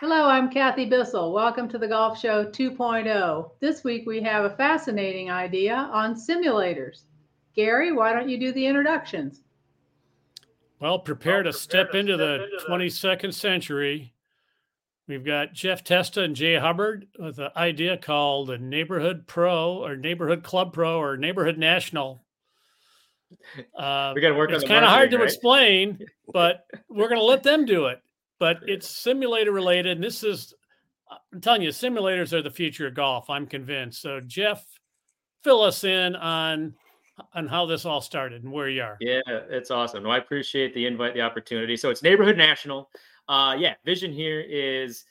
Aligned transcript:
Hello, 0.00 0.28
I'm 0.28 0.50
Kathy 0.50 0.84
Bissell. 0.84 1.32
Welcome 1.32 1.70
to 1.70 1.78
the 1.78 1.88
Golf 1.88 2.20
Show 2.20 2.44
2.0. 2.44 3.50
This 3.60 3.82
week 3.82 4.06
we 4.06 4.20
have 4.20 4.44
a 4.44 4.54
fascinating 4.54 5.30
idea 5.30 5.74
on 5.74 6.14
simulators. 6.14 7.04
Gary, 7.54 7.92
why 7.92 8.12
don't 8.12 8.28
you 8.28 8.38
do 8.38 8.52
the 8.52 8.66
introductions? 8.66 9.40
Well, 10.80 10.98
prepare 10.98 11.42
to 11.42 11.50
step 11.50 11.94
into 11.94 12.18
the 12.18 12.46
22nd 12.68 13.32
century. 13.32 14.12
We've 15.08 15.24
got 15.24 15.54
Jeff 15.54 15.82
Testa 15.82 16.24
and 16.24 16.36
Jay 16.36 16.56
Hubbard 16.56 17.06
with 17.18 17.38
an 17.38 17.48
idea 17.56 17.96
called 17.96 18.48
the 18.48 18.58
Neighborhood 18.58 19.26
Pro 19.26 19.82
or 19.82 19.96
Neighborhood 19.96 20.42
Club 20.42 20.74
Pro 20.74 21.00
or 21.00 21.16
Neighborhood 21.16 21.56
National. 21.56 22.22
Uh, 23.74 24.12
we 24.14 24.20
got 24.20 24.28
to 24.28 24.34
work. 24.34 24.50
On 24.50 24.54
it. 24.54 24.58
It's 24.58 24.68
kind 24.68 24.84
of 24.84 24.90
hard 24.90 25.10
to 25.12 25.16
right? 25.16 25.24
explain, 25.24 25.98
but 26.32 26.66
we're 26.90 27.08
going 27.08 27.20
to 27.20 27.24
let 27.24 27.42
them 27.42 27.64
do 27.64 27.86
it. 27.86 28.02
But 28.38 28.58
it's 28.66 28.88
simulator 28.88 29.52
related, 29.52 29.92
and 29.92 30.04
this 30.04 30.22
is 30.22 30.54
I'm 31.32 31.40
telling 31.40 31.62
you, 31.62 31.70
simulators 31.70 32.32
are 32.32 32.42
the 32.42 32.50
future 32.50 32.88
of 32.88 32.94
golf. 32.94 33.30
I'm 33.30 33.46
convinced. 33.46 34.02
So, 34.02 34.20
Jeff, 34.20 34.64
fill 35.42 35.62
us 35.62 35.84
in 35.84 36.16
on 36.16 36.74
on 37.32 37.46
how 37.46 37.64
this 37.64 37.86
all 37.86 38.00
started 38.00 38.42
and 38.42 38.52
where 38.52 38.68
you 38.68 38.82
are. 38.82 38.98
Yeah, 39.00 39.20
it's 39.26 39.70
awesome. 39.70 40.02
No, 40.02 40.10
I 40.10 40.18
appreciate 40.18 40.74
the 40.74 40.84
invite, 40.84 41.14
the 41.14 41.22
opportunity. 41.22 41.76
So 41.76 41.88
it's 41.88 42.02
Neighborhood 42.02 42.36
National. 42.36 42.90
Uh, 43.28 43.56
yeah, 43.58 43.74
vision 43.84 44.12
here 44.12 44.40
is 44.40 45.04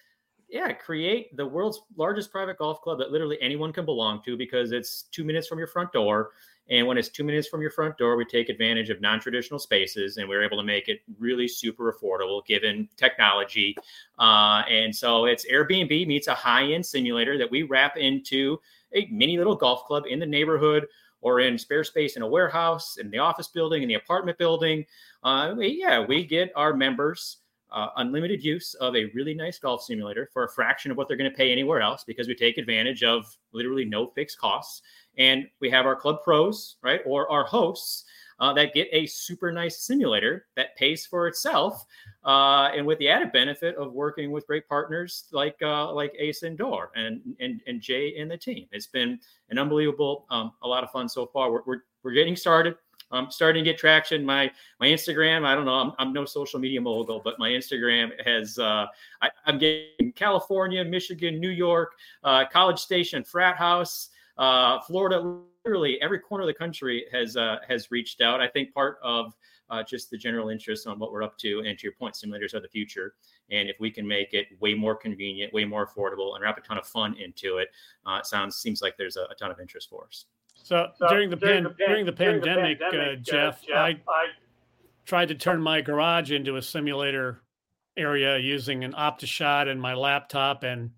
yeah, 0.47 0.71
create 0.71 1.35
the 1.35 1.45
world's 1.45 1.81
largest 1.97 2.31
private 2.31 2.59
golf 2.59 2.81
club 2.81 2.99
that 2.99 3.11
literally 3.11 3.37
anyone 3.41 3.73
can 3.73 3.85
belong 3.85 4.21
to 4.25 4.37
because 4.37 4.71
it's 4.71 5.03
two 5.11 5.23
minutes 5.23 5.47
from 5.47 5.57
your 5.57 5.67
front 5.67 5.91
door. 5.91 6.31
And 6.69 6.87
when 6.87 6.97
it's 6.97 7.09
two 7.09 7.23
minutes 7.23 7.47
from 7.47 7.61
your 7.61 7.69
front 7.69 7.97
door, 7.97 8.15
we 8.15 8.25
take 8.25 8.49
advantage 8.49 8.89
of 8.89 8.99
non 8.99 9.19
traditional 9.19 9.59
spaces 9.59 10.17
and 10.17 10.27
we're 10.27 10.43
able 10.43 10.57
to 10.57 10.63
make 10.63 10.87
it 10.87 11.01
really 11.19 11.47
super 11.47 11.93
affordable 11.93 12.45
given 12.45 12.89
technology. 12.97 13.75
Uh, 14.17 14.63
and 14.69 14.95
so 14.95 15.25
it's 15.25 15.45
Airbnb 15.45 16.07
meets 16.07 16.27
a 16.27 16.33
high 16.33 16.71
end 16.71 16.85
simulator 16.85 17.37
that 17.37 17.49
we 17.49 17.63
wrap 17.63 17.97
into 17.97 18.59
a 18.93 19.07
mini 19.11 19.37
little 19.37 19.55
golf 19.55 19.85
club 19.85 20.03
in 20.09 20.19
the 20.19 20.25
neighborhood 20.25 20.87
or 21.21 21.39
in 21.39 21.57
spare 21.57 21.83
space 21.83 22.15
in 22.15 22.21
a 22.21 22.27
warehouse, 22.27 22.97
in 22.97 23.09
the 23.09 23.17
office 23.17 23.47
building, 23.47 23.81
in 23.81 23.87
the 23.87 23.95
apartment 23.95 24.37
building. 24.37 24.85
Uh, 25.23 25.55
yeah, 25.59 25.99
we 25.99 26.25
get 26.25 26.51
our 26.55 26.73
members. 26.73 27.37
Uh, 27.71 27.89
unlimited 27.97 28.41
use 28.41 28.73
of 28.75 28.95
a 28.95 29.11
really 29.15 29.33
nice 29.33 29.57
golf 29.59 29.83
simulator 29.83 30.29
for 30.31 30.45
a 30.45 30.49
fraction 30.49 30.91
of 30.91 30.97
what 30.97 31.07
they're 31.09 31.17
going 31.17 31.29
to 31.29 31.35
pay 31.35 31.51
anywhere 31.51 31.81
else 31.81 32.05
because 32.05 32.27
we 32.27 32.35
take 32.35 32.57
advantage 32.57 33.03
of 33.03 33.35
literally 33.51 33.83
no 33.83 34.07
fixed 34.07 34.39
costs. 34.39 34.81
And 35.17 35.47
we 35.61 35.69
have 35.69 35.85
our 35.85 35.95
club 35.95 36.23
pros, 36.23 36.77
right, 36.81 37.01
or 37.05 37.31
our 37.31 37.43
hosts 37.43 38.05
uh, 38.39 38.53
that 38.53 38.73
get 38.73 38.87
a 38.91 39.05
super 39.05 39.51
nice 39.51 39.79
simulator 39.79 40.47
that 40.55 40.75
pays 40.75 41.05
for 41.05 41.27
itself, 41.27 41.85
uh, 42.25 42.69
and 42.75 42.85
with 42.85 42.99
the 42.99 43.07
added 43.07 43.31
benefit 43.31 43.75
of 43.75 43.93
working 43.93 44.31
with 44.31 44.45
great 44.47 44.67
partners 44.67 45.25
like 45.31 45.55
uh, 45.61 45.91
like 45.93 46.13
Ace 46.19 46.43
Indoor 46.43 46.91
and, 46.95 47.21
and 47.39 47.61
and 47.67 47.81
Jay 47.81 48.17
and 48.17 48.29
the 48.29 48.37
team. 48.37 48.67
It's 48.71 48.87
been 48.87 49.19
an 49.49 49.57
unbelievable, 49.57 50.25
um, 50.29 50.51
a 50.63 50.67
lot 50.67 50.83
of 50.83 50.91
fun 50.91 51.07
so 51.07 51.25
far. 51.25 51.51
We're, 51.51 51.61
we're, 51.65 51.81
we're 52.03 52.11
getting 52.11 52.35
started. 52.35 52.75
I'm 53.11 53.31
starting 53.31 53.63
to 53.63 53.69
get 53.69 53.77
traction. 53.77 54.25
My 54.25 54.51
my 54.79 54.87
Instagram, 54.87 55.45
I 55.45 55.55
don't 55.55 55.65
know, 55.65 55.75
I'm, 55.75 55.91
I'm 55.99 56.11
no 56.11 56.25
social 56.25 56.59
media 56.59 56.81
mogul, 56.81 57.21
but 57.23 57.39
my 57.39 57.49
Instagram 57.49 58.11
has 58.25 58.59
uh, 58.59 58.87
I, 59.21 59.29
am 59.47 59.59
getting 59.59 60.11
California, 60.13 60.83
Michigan, 60.83 61.39
New 61.39 61.51
York, 61.51 61.93
uh, 62.23 62.45
College 62.51 62.79
Station, 62.79 63.23
frat 63.23 63.55
house 63.55 64.09
uh, 64.37 64.79
Florida, 64.81 65.41
literally 65.65 65.99
every 66.01 66.19
corner 66.19 66.43
of 66.43 66.47
the 66.47 66.53
country 66.53 67.05
has 67.11 67.37
uh, 67.37 67.57
has 67.67 67.91
reached 67.91 68.21
out. 68.21 68.41
I 68.41 68.47
think 68.47 68.73
part 68.73 68.97
of 69.03 69.33
uh, 69.69 69.83
just 69.83 70.09
the 70.11 70.17
general 70.17 70.49
interest 70.49 70.87
on 70.87 70.99
what 70.99 71.11
we're 71.11 71.23
up 71.23 71.37
to, 71.39 71.63
and 71.65 71.77
to 71.77 71.83
your 71.83 71.93
point, 71.93 72.15
simulators 72.15 72.53
are 72.53 72.59
the 72.59 72.67
future. 72.67 73.15
And 73.51 73.69
if 73.69 73.77
we 73.79 73.89
can 73.91 74.07
make 74.07 74.33
it 74.33 74.47
way 74.59 74.73
more 74.73 74.95
convenient, 74.95 75.53
way 75.53 75.65
more 75.65 75.87
affordable, 75.87 76.35
and 76.35 76.43
wrap 76.43 76.57
a 76.57 76.61
ton 76.61 76.77
of 76.77 76.87
fun 76.87 77.15
into 77.15 77.57
it, 77.57 77.69
uh, 78.05 78.17
it 78.19 78.25
sounds 78.25 78.57
seems 78.57 78.81
like 78.81 78.95
there's 78.97 79.17
a, 79.17 79.23
a, 79.31 79.35
ton 79.35 79.51
of 79.51 79.59
interest 79.59 79.89
for 79.89 80.05
us. 80.05 80.25
So, 80.55 80.89
so 80.97 81.07
during, 81.07 81.29
the 81.29 81.35
during, 81.35 81.63
pan, 81.63 81.75
the 81.77 81.85
during 81.85 82.05
the 82.05 82.11
during 82.11 82.41
pandemic, 82.41 82.79
the 82.79 82.85
pandemic 82.85 83.19
uh, 83.19 83.21
Jeff, 83.21 83.61
Jeff, 83.61 83.77
I, 83.77 83.89
I 84.07 84.27
tried 85.05 85.27
to 85.29 85.35
turn 85.35 85.61
my 85.61 85.81
garage 85.81 86.31
into 86.31 86.57
a 86.57 86.61
simulator 86.61 87.41
area 87.97 88.37
using 88.37 88.83
an 88.83 88.93
OptiShot 88.93 89.67
and 89.67 89.81
my 89.81 89.93
laptop 89.93 90.63
and 90.63 90.91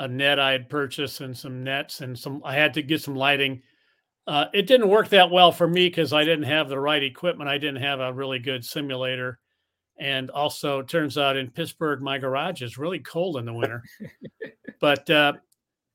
a 0.00 0.08
net 0.08 0.40
I 0.40 0.52
had 0.52 0.70
purchased 0.70 1.20
and 1.20 1.36
some 1.36 1.62
nets 1.62 2.00
and 2.00 2.18
some. 2.18 2.40
I 2.42 2.54
had 2.54 2.74
to 2.74 2.82
get 2.82 3.02
some 3.02 3.14
lighting. 3.14 3.62
Uh, 4.26 4.46
it 4.54 4.66
didn't 4.66 4.88
work 4.88 5.10
that 5.10 5.30
well 5.30 5.52
for 5.52 5.68
me 5.68 5.88
because 5.88 6.14
I 6.14 6.24
didn't 6.24 6.44
have 6.44 6.68
the 6.68 6.80
right 6.80 7.02
equipment. 7.02 7.50
I 7.50 7.58
didn't 7.58 7.82
have 7.82 8.00
a 8.00 8.12
really 8.12 8.38
good 8.38 8.64
simulator, 8.64 9.38
and 9.98 10.30
also 10.30 10.78
it 10.80 10.88
turns 10.88 11.18
out 11.18 11.36
in 11.36 11.50
Pittsburgh 11.50 12.00
my 12.00 12.16
garage 12.16 12.62
is 12.62 12.78
really 12.78 12.98
cold 12.98 13.36
in 13.36 13.44
the 13.44 13.52
winter. 13.52 13.82
but 14.80 15.08
uh, 15.10 15.34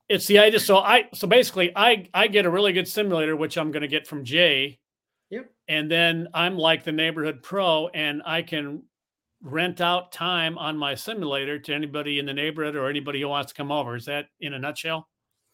it's 0.07 0.27
the 0.27 0.37
idea. 0.37 0.59
So 0.59 0.77
I 0.77 1.05
so 1.15 1.27
basically 1.27 1.71
I 1.75 2.07
I 2.13 2.27
get 2.27 2.45
a 2.45 2.51
really 2.51 2.73
good 2.73 2.87
simulator 2.87 3.35
which 3.35 3.57
I'm 3.57 3.71
going 3.71 3.81
to 3.81 3.87
get 3.87 4.05
from 4.05 4.23
Jay. 4.23 4.79
Yep. 5.31 5.51
And 5.67 5.89
then 5.89 6.27
I'm 6.31 6.59
like 6.59 6.83
the 6.83 6.91
neighborhood 6.91 7.41
pro, 7.41 7.87
and 7.87 8.21
I 8.23 8.43
can 8.43 8.83
rent 9.45 9.79
out 9.79 10.11
time 10.11 10.57
on 10.57 10.75
my 10.75 10.95
simulator 10.95 11.59
to 11.59 11.73
anybody 11.73 12.17
in 12.17 12.25
the 12.25 12.33
neighborhood 12.33 12.75
or 12.75 12.89
anybody 12.89 13.21
who 13.21 13.29
wants 13.29 13.51
to 13.51 13.55
come 13.55 13.71
over. 13.71 13.95
Is 13.95 14.05
that 14.05 14.25
in 14.39 14.55
a 14.55 14.59
nutshell? 14.59 15.07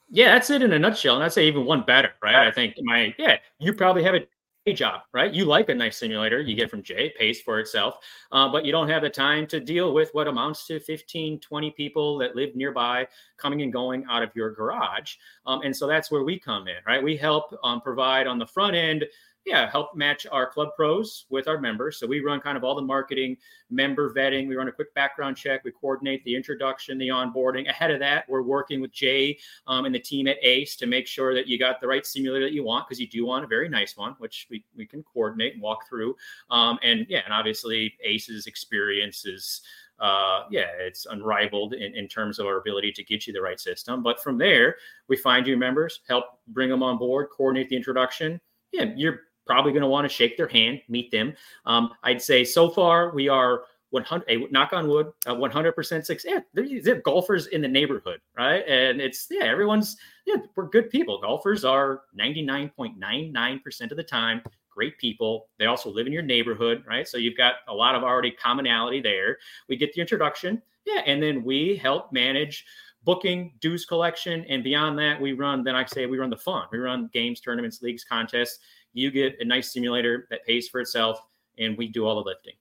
Yeah, 0.10 0.34
that's 0.34 0.50
it 0.50 0.62
in 0.62 0.72
a 0.72 0.80
nutshell. 0.80 1.16
And 1.16 1.24
I'd 1.24 1.34
say 1.34 1.46
even 1.48 1.66
one 1.66 1.84
better, 1.84 2.12
right? 2.24 2.36
I 2.36 2.52
think 2.52 2.76
my, 2.84 3.14
yeah, 3.18 3.38
you 3.60 3.74
probably 3.74 4.04
have 4.04 4.16
a 4.16 4.26
day 4.66 4.74
job, 4.74 5.02
right? 5.14 5.34
You 5.34 5.44
like 5.44 5.68
a 5.68 5.76
nice 5.76 5.98
simulator 5.98 6.40
you 6.40 6.56
get 6.56 6.70
from 6.70 6.84
Jay, 6.84 7.14
pays 7.18 7.42
for 7.42 7.60
itself, 7.60 7.96
uh, 8.32 8.50
but 8.50 8.64
you 8.64 8.72
don't 8.72 8.90
have 8.90 9.02
the 9.02 9.10
time 9.10 9.46
to 9.48 9.60
deal 9.60 9.94
with 9.94 10.10
what 10.14 10.28
amounts 10.28 10.68
to 10.68 10.80
15, 10.80 11.40
20 11.40 11.72
people 11.72 12.18
that 12.20 12.36
live 12.36 12.56
nearby 12.56 13.08
coming 13.38 13.62
and 13.62 13.74
going 13.74 14.06
out 14.10 14.24
of 14.24 14.30
your 14.36 14.52
garage. 14.52 15.16
Um, 15.46 15.62
and 15.64 15.76
so 15.76 15.86
that's 15.86 16.12
where 16.12 16.24
we 16.24 16.40
come 16.40 16.68
in, 16.68 16.78
right? 16.88 17.04
We 17.04 17.18
help 17.18 17.54
um, 17.64 17.82
provide 17.82 18.28
on 18.28 18.40
the 18.40 18.48
front 18.48 18.76
end 18.76 19.06
yeah, 19.46 19.70
help 19.70 19.96
match 19.96 20.28
our 20.32 20.46
club 20.46 20.70
pros 20.76 21.26
with 21.30 21.48
our 21.48 21.60
members. 21.60 21.98
So 22.00 22.06
we 22.06 22.20
run 22.20 22.40
kind 22.40 22.58
of 22.58 22.64
all 22.64 22.76
the 22.76 22.82
marketing, 22.82 23.38
member 23.70 24.14
vetting. 24.14 24.48
We 24.48 24.56
run 24.56 24.68
a 24.68 24.72
quick 24.72 24.94
background 24.94 25.36
check. 25.36 25.64
We 25.64 25.72
coordinate 25.72 26.24
the 26.26 26.36
introduction, 26.36 26.98
the 26.98 27.08
onboarding. 27.08 27.68
Ahead 27.68 27.90
of 27.90 28.00
that, 28.00 28.30
we're 28.30 28.44
working 28.44 28.82
with 28.82 28.92
Jay 28.92 29.40
um, 29.66 29.86
and 29.86 29.96
the 29.96 30.00
team 30.00 30.28
at 30.28 30.38
ACE 30.44 30.76
to 30.78 30.86
make 30.86 31.08
sure 31.08 31.34
that 31.34 31.48
you 31.48 31.58
got 31.58 31.82
the 31.82 31.88
right 31.88 32.06
simulator 32.06 32.46
that 32.46 32.54
you 32.54 32.64
want 32.64 32.88
because 32.88 33.00
you 33.00 33.08
do 33.08 33.26
want 33.26 33.44
a 33.44 33.48
very 33.48 33.68
nice 33.68 33.98
one, 33.98 34.16
which 34.20 34.48
we, 34.52 34.64
we 34.76 34.86
can 34.86 35.02
coordinate 35.04 35.54
and 35.54 35.62
walk 35.62 35.88
through. 35.90 36.16
Um, 36.52 36.78
and 36.84 37.08
yeah, 37.10 37.22
and 37.26 37.34
obviously 37.34 37.96
ACE's 38.04 38.46
experience 38.46 39.26
is 39.26 39.62
uh, 40.00 40.46
yeah, 40.50 40.66
it's 40.80 41.06
unrivaled 41.06 41.74
in, 41.74 41.94
in 41.96 42.08
terms 42.08 42.40
of 42.40 42.48
our 42.48 42.58
ability 42.58 42.92
to 42.92 43.04
get 43.04 43.28
you 43.28 43.34
the 43.34 43.42
right 43.42 43.60
system. 43.60 44.02
But 44.02 44.22
from 44.22 44.38
there, 44.38 44.78
we 45.08 45.16
find 45.16 45.46
you 45.46 45.56
members, 45.58 46.00
help 46.08 46.40
bring 46.48 46.70
them 46.70 46.82
on 46.82 46.98
board, 46.98 47.28
coordinate 47.30 47.70
the 47.70 47.76
introduction. 47.76 48.42
Yeah, 48.72 48.86
you're 48.96 49.22
probably 49.46 49.72
going 49.72 49.82
to 49.82 49.88
want 49.88 50.06
to 50.06 50.14
shake 50.14 50.38
their 50.38 50.48
hand, 50.48 50.82
meet 50.88 51.12
them. 51.12 51.34
Um, 51.66 51.92
I'd 52.04 52.22
say 52.22 52.44
so 52.44 52.70
far 52.70 53.14
we 53.14 53.28
are 53.28 53.64
100, 53.90 54.26
a 54.30 54.48
knock 54.52 54.74
on 54.74 54.88
wood, 54.88 55.12
100% 55.26 55.76
success. 56.06 56.26
Yeah, 56.26 56.40
there's, 56.54 56.84
there's 56.84 57.02
golfers 57.04 57.48
in 57.48 57.62
the 57.62 57.68
neighborhood, 57.68 58.22
right? 58.38 58.64
And 58.68 59.02
it's, 59.02 59.28
yeah, 59.30 59.46
everyone's, 59.46 59.98
yeah, 60.26 60.38
we're 60.56 60.68
good 60.68 60.90
people. 60.90 61.20
Golfers 61.20 61.66
are 61.66 62.02
99.99% 62.18 63.92
of 63.92 63.98
the 63.98 64.04
time 64.04 64.42
great 64.72 64.98
people. 64.98 65.50
They 65.60 65.66
also 65.66 65.92
live 65.92 66.08
in 66.08 66.14
your 66.14 66.24
neighborhood, 66.24 66.84
right? 66.88 67.08
So 67.08 67.18
you've 67.18 67.38
got 67.38 67.56
a 67.68 67.74
lot 67.74 67.94
of 67.94 68.04
already 68.04 68.32
commonality 68.32 69.02
there. 69.02 69.38
We 69.70 69.76
get 69.76 69.94
the 69.94 70.02
introduction. 70.02 70.62
Yeah. 70.86 71.02
And 71.06 71.22
then 71.22 71.44
we 71.44 71.76
help 71.76 72.12
manage 72.12 72.66
booking, 73.04 73.54
dues 73.60 73.86
collection. 73.86 74.46
And 74.46 74.64
beyond 74.64 74.98
that, 75.00 75.22
we 75.22 75.34
run, 75.34 75.64
then 75.64 75.76
I 75.76 75.86
say 75.86 76.06
we 76.06 76.18
run 76.18 76.30
the 76.30 76.38
fun. 76.38 76.68
We 76.72 76.80
run 76.80 77.10
games, 77.14 77.42
tournaments, 77.42 77.82
leagues, 77.82 78.04
contests 78.04 78.60
you 78.94 79.12
get 79.12 79.40
a 79.40 79.46
nice 79.46 79.72
simulator 79.72 80.28
that 80.30 80.46
pays 80.46 80.68
for 80.68 80.82
itself, 80.82 81.22
and 81.58 81.78
we 81.78 81.88
do 81.88 82.06
all 82.06 82.16
the 82.16 82.30
lifting. 82.30 82.54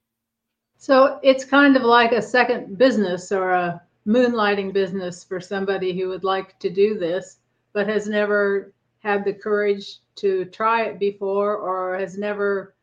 So 0.78 1.20
it's 1.22 1.44
kind 1.44 1.76
of 1.76 1.82
like 1.82 2.12
a 2.12 2.22
second 2.22 2.78
business 2.78 3.32
or 3.32 3.50
a 3.50 3.82
moonlighting 4.06 4.72
business 4.72 5.22
for 5.22 5.40
somebody 5.40 5.98
who 5.98 6.08
would 6.08 6.24
like 6.24 6.58
to 6.60 6.70
do 6.70 6.98
this, 6.98 7.38
but 7.72 7.86
has 7.86 8.08
never 8.08 8.72
had 9.00 9.24
the 9.24 9.32
courage 9.32 9.98
to 10.16 10.44
try 10.46 10.84
it 10.84 10.98
before 10.98 11.56
or 11.56 11.98
has 11.98 12.16
never 12.16 12.74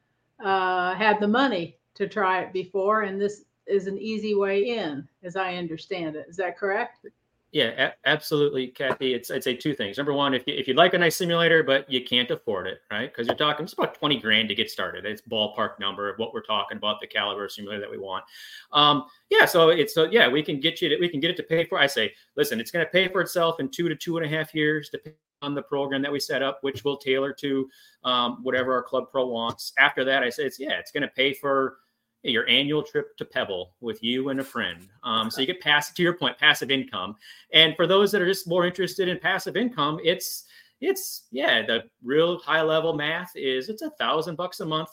uh, 0.44 0.94
had 0.96 1.20
the 1.20 1.28
money 1.28 1.78
to 1.96 2.08
try 2.08 2.42
it 2.42 2.54
before. 2.54 3.04
And 3.04 3.20
this 3.20 3.46
is 3.66 3.88
an 3.88 3.98
easy 3.98 4.36
way 4.36 4.78
in, 4.78 5.08
as 5.24 5.36
I 5.36 5.56
understand 5.56 6.16
it. 6.16 6.28
Is 6.30 6.38
that 6.38 6.58
correct? 6.58 7.06
Yeah, 7.54 7.88
a- 7.88 8.10
absolutely, 8.10 8.68
Kathy. 8.68 9.14
It's 9.14 9.32
I'd 9.32 9.44
say 9.44 9.56
two 9.56 9.74
things. 9.74 9.98
Number 9.98 10.12
one, 10.12 10.34
if 10.34 10.44
you 10.46 10.54
if 10.54 10.68
you'd 10.68 10.76
like 10.76 10.94
a 10.94 10.98
nice 10.98 11.16
simulator 11.16 11.64
but 11.64 11.90
you 11.90 12.04
can't 12.04 12.30
afford 12.30 12.68
it, 12.68 12.82
right? 12.92 13.10
Because 13.10 13.28
you're 13.28 13.38
talking 13.38 13.64
it's 13.64 13.74
about 13.74 13.96
twenty 13.96 14.20
grand 14.20 14.50
to 14.50 14.56
get 14.56 14.70
started. 14.70 15.06
It's 15.06 15.22
ballpark 15.22 15.80
number 15.80 16.10
of 16.10 16.20
what 16.20 16.34
we're 16.34 16.42
talking 16.42 16.78
about, 16.78 17.00
the 17.00 17.08
caliber 17.08 17.48
simulator 17.48 17.80
that 17.80 17.90
we 17.90 17.98
want. 17.98 18.26
Um, 18.74 19.06
yeah, 19.30 19.46
so 19.46 19.70
it's 19.70 19.94
so 19.94 20.04
yeah, 20.04 20.28
we 20.28 20.44
can 20.44 20.60
get 20.60 20.82
you 20.82 20.90
to, 20.90 20.98
we 21.00 21.08
can 21.08 21.22
get 21.22 21.32
it 21.32 21.38
to 21.38 21.44
pay 21.44 21.64
for. 21.64 21.80
I 21.80 21.88
say, 21.88 22.14
listen, 22.36 22.60
it's 22.60 22.72
going 22.72 22.86
to 22.86 22.92
pay 22.92 23.08
for 23.08 23.22
itself 23.22 23.62
in 23.62 23.70
two 23.70 23.88
to 23.88 23.96
two 23.96 24.18
and 24.18 24.26
a 24.26 24.30
half 24.30 24.54
years, 24.54 24.90
depending 24.90 25.18
on 25.42 25.56
the 25.56 25.62
program 25.62 26.02
that 26.02 26.12
we 26.12 26.20
set 26.20 26.44
up, 26.44 26.60
which 26.62 26.84
will 26.84 26.98
tailor 26.98 27.32
to 27.32 27.70
um, 28.04 28.40
whatever 28.44 28.74
our 28.74 28.84
club 28.84 29.06
pro 29.10 29.26
wants. 29.28 29.72
After 29.78 30.04
that, 30.04 30.22
I 30.22 30.30
say 30.30 30.44
it's 30.44 30.60
yeah, 30.60 30.80
it's 30.80 30.92
going 30.92 31.04
to 31.04 31.10
pay 31.10 31.34
for 31.34 31.78
your 32.24 32.48
annual 32.50 32.84
trip 32.84 33.16
to 33.18 33.26
Pebble 33.26 33.74
with 33.80 34.04
you 34.04 34.30
and 34.30 34.40
a 34.40 34.44
friend. 34.44 34.88
Um, 35.04 35.30
so 35.30 35.42
you 35.42 35.48
get 35.48 35.62
passive 35.62 35.96
to 35.96 36.04
your 36.04 36.14
point, 36.14 36.38
passive 36.38 36.72
income. 36.72 37.16
And 37.54 37.76
for 37.76 37.88
those 37.88 38.12
that 38.12 38.22
are 38.22 38.28
just 38.28 38.48
more 38.48 38.66
interested 38.66 39.08
in 39.08 39.20
passive 39.20 39.56
income, 39.56 40.00
it's 40.04 40.46
it's 40.82 41.24
yeah, 41.32 41.66
the 41.66 41.84
real 42.04 42.40
high 42.40 42.62
level 42.62 42.94
math 42.94 43.32
is 43.36 43.70
it's 43.70 43.82
a 43.82 43.90
thousand 43.92 44.36
bucks 44.36 44.60
a 44.60 44.66
month, 44.66 44.90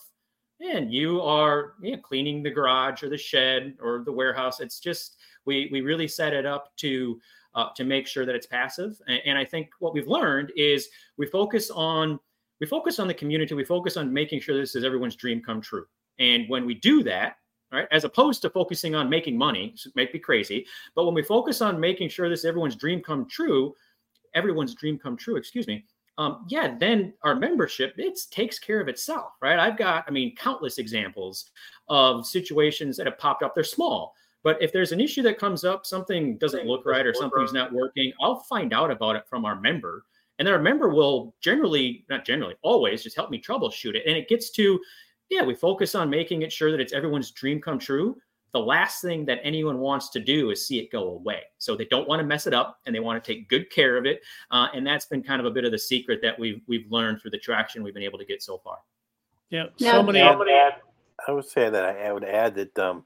and 0.60 0.92
you 0.92 1.20
are 1.20 1.74
you 1.82 1.92
know, 1.92 2.02
cleaning 2.02 2.42
the 2.42 2.50
garage 2.50 3.02
or 3.02 3.08
the 3.08 3.18
shed 3.18 3.74
or 3.82 4.02
the 4.04 4.12
warehouse. 4.12 4.60
It's 4.60 4.80
just 4.80 5.16
we 5.44 5.68
we 5.72 5.80
really 5.80 6.08
set 6.08 6.32
it 6.32 6.46
up 6.46 6.74
to 6.78 7.20
uh, 7.54 7.68
to 7.76 7.84
make 7.84 8.06
sure 8.06 8.26
that 8.26 8.34
it's 8.34 8.46
passive. 8.46 9.00
And, 9.06 9.20
and 9.26 9.38
I 9.38 9.44
think 9.44 9.70
what 9.78 9.94
we've 9.94 10.08
learned 10.08 10.52
is 10.56 10.88
we 11.16 11.26
focus 11.26 11.70
on 11.70 12.18
we 12.64 12.68
focus 12.68 12.98
on 12.98 13.06
the 13.06 13.12
community. 13.12 13.52
We 13.52 13.62
focus 13.62 13.98
on 13.98 14.10
making 14.10 14.40
sure 14.40 14.58
this 14.58 14.74
is 14.74 14.84
everyone's 14.84 15.16
dream 15.16 15.42
come 15.42 15.60
true. 15.60 15.84
And 16.18 16.48
when 16.48 16.64
we 16.64 16.72
do 16.72 17.02
that, 17.02 17.36
right, 17.70 17.86
as 17.90 18.04
opposed 18.04 18.40
to 18.40 18.48
focusing 18.48 18.94
on 18.94 19.10
making 19.10 19.36
money, 19.36 19.74
it 19.84 19.92
might 19.94 20.14
be 20.14 20.18
crazy, 20.18 20.64
but 20.94 21.04
when 21.04 21.12
we 21.12 21.22
focus 21.22 21.60
on 21.60 21.78
making 21.78 22.08
sure 22.08 22.30
this 22.30 22.46
everyone's 22.46 22.74
dream 22.74 23.02
come 23.02 23.26
true, 23.26 23.74
everyone's 24.32 24.74
dream 24.74 24.98
come 24.98 25.14
true, 25.14 25.36
excuse 25.36 25.66
me, 25.66 25.84
um, 26.16 26.46
yeah, 26.48 26.74
then 26.78 27.12
our 27.22 27.34
membership 27.34 27.92
it 27.98 28.18
takes 28.30 28.58
care 28.58 28.80
of 28.80 28.88
itself, 28.88 29.32
right? 29.42 29.58
I've 29.58 29.76
got, 29.76 30.06
I 30.08 30.10
mean, 30.10 30.34
countless 30.34 30.78
examples 30.78 31.50
of 31.88 32.26
situations 32.26 32.96
that 32.96 33.04
have 33.04 33.18
popped 33.18 33.42
up. 33.42 33.54
They're 33.54 33.64
small, 33.64 34.14
but 34.42 34.56
if 34.62 34.72
there's 34.72 34.92
an 34.92 35.00
issue 35.00 35.22
that 35.24 35.38
comes 35.38 35.64
up, 35.64 35.84
something 35.84 36.38
doesn't 36.38 36.64
look 36.64 36.86
right 36.86 37.04
or 37.04 37.12
something's 37.12 37.52
not 37.52 37.74
working, 37.74 38.10
I'll 38.22 38.40
find 38.40 38.72
out 38.72 38.90
about 38.90 39.16
it 39.16 39.28
from 39.28 39.44
our 39.44 39.60
member, 39.60 40.06
and 40.38 40.46
then 40.46 40.54
our 40.54 40.60
member 40.60 40.88
will 40.88 41.34
generally, 41.40 42.04
not 42.08 42.24
generally, 42.24 42.54
always 42.62 43.02
just 43.02 43.16
help 43.16 43.30
me 43.30 43.40
troubleshoot 43.40 43.94
it. 43.94 44.02
And 44.06 44.16
it 44.16 44.28
gets 44.28 44.50
to, 44.52 44.80
yeah, 45.30 45.42
we 45.42 45.54
focus 45.54 45.94
on 45.94 46.10
making 46.10 46.42
it 46.42 46.52
sure 46.52 46.70
that 46.70 46.80
it's 46.80 46.92
everyone's 46.92 47.30
dream 47.30 47.60
come 47.60 47.78
true 47.78 48.16
the 48.54 48.60
last 48.60 49.02
thing 49.02 49.24
that 49.24 49.40
anyone 49.42 49.78
wants 49.78 50.08
to 50.10 50.20
do 50.20 50.50
is 50.50 50.64
see 50.64 50.78
it 50.78 50.90
go 50.90 51.08
away. 51.08 51.42
So 51.58 51.74
they 51.76 51.86
don't 51.86 52.06
want 52.08 52.20
to 52.20 52.26
mess 52.26 52.46
it 52.46 52.54
up 52.54 52.78
and 52.86 52.94
they 52.94 53.00
want 53.00 53.22
to 53.22 53.34
take 53.34 53.48
good 53.48 53.68
care 53.68 53.96
of 53.96 54.06
it. 54.06 54.22
Uh, 54.52 54.68
and 54.72 54.86
that's 54.86 55.06
been 55.06 55.24
kind 55.24 55.40
of 55.40 55.46
a 55.46 55.50
bit 55.50 55.64
of 55.64 55.72
the 55.72 55.78
secret 55.78 56.20
that 56.22 56.38
we've 56.38 56.62
we've 56.68 56.90
learned 56.90 57.20
through 57.20 57.32
the 57.32 57.38
traction 57.38 57.82
we've 57.82 57.92
been 57.92 58.04
able 58.04 58.18
to 58.18 58.24
get 58.24 58.42
so 58.44 58.58
far. 58.58 58.78
Yeah, 59.50 59.66
so 59.76 60.02
many. 60.04 60.22
I 60.22 61.32
would 61.32 61.44
say 61.44 61.68
that 61.68 61.84
I, 61.84 62.12
would 62.12 62.24
add 62.24 62.54
that 62.54 62.78
um, 62.78 63.04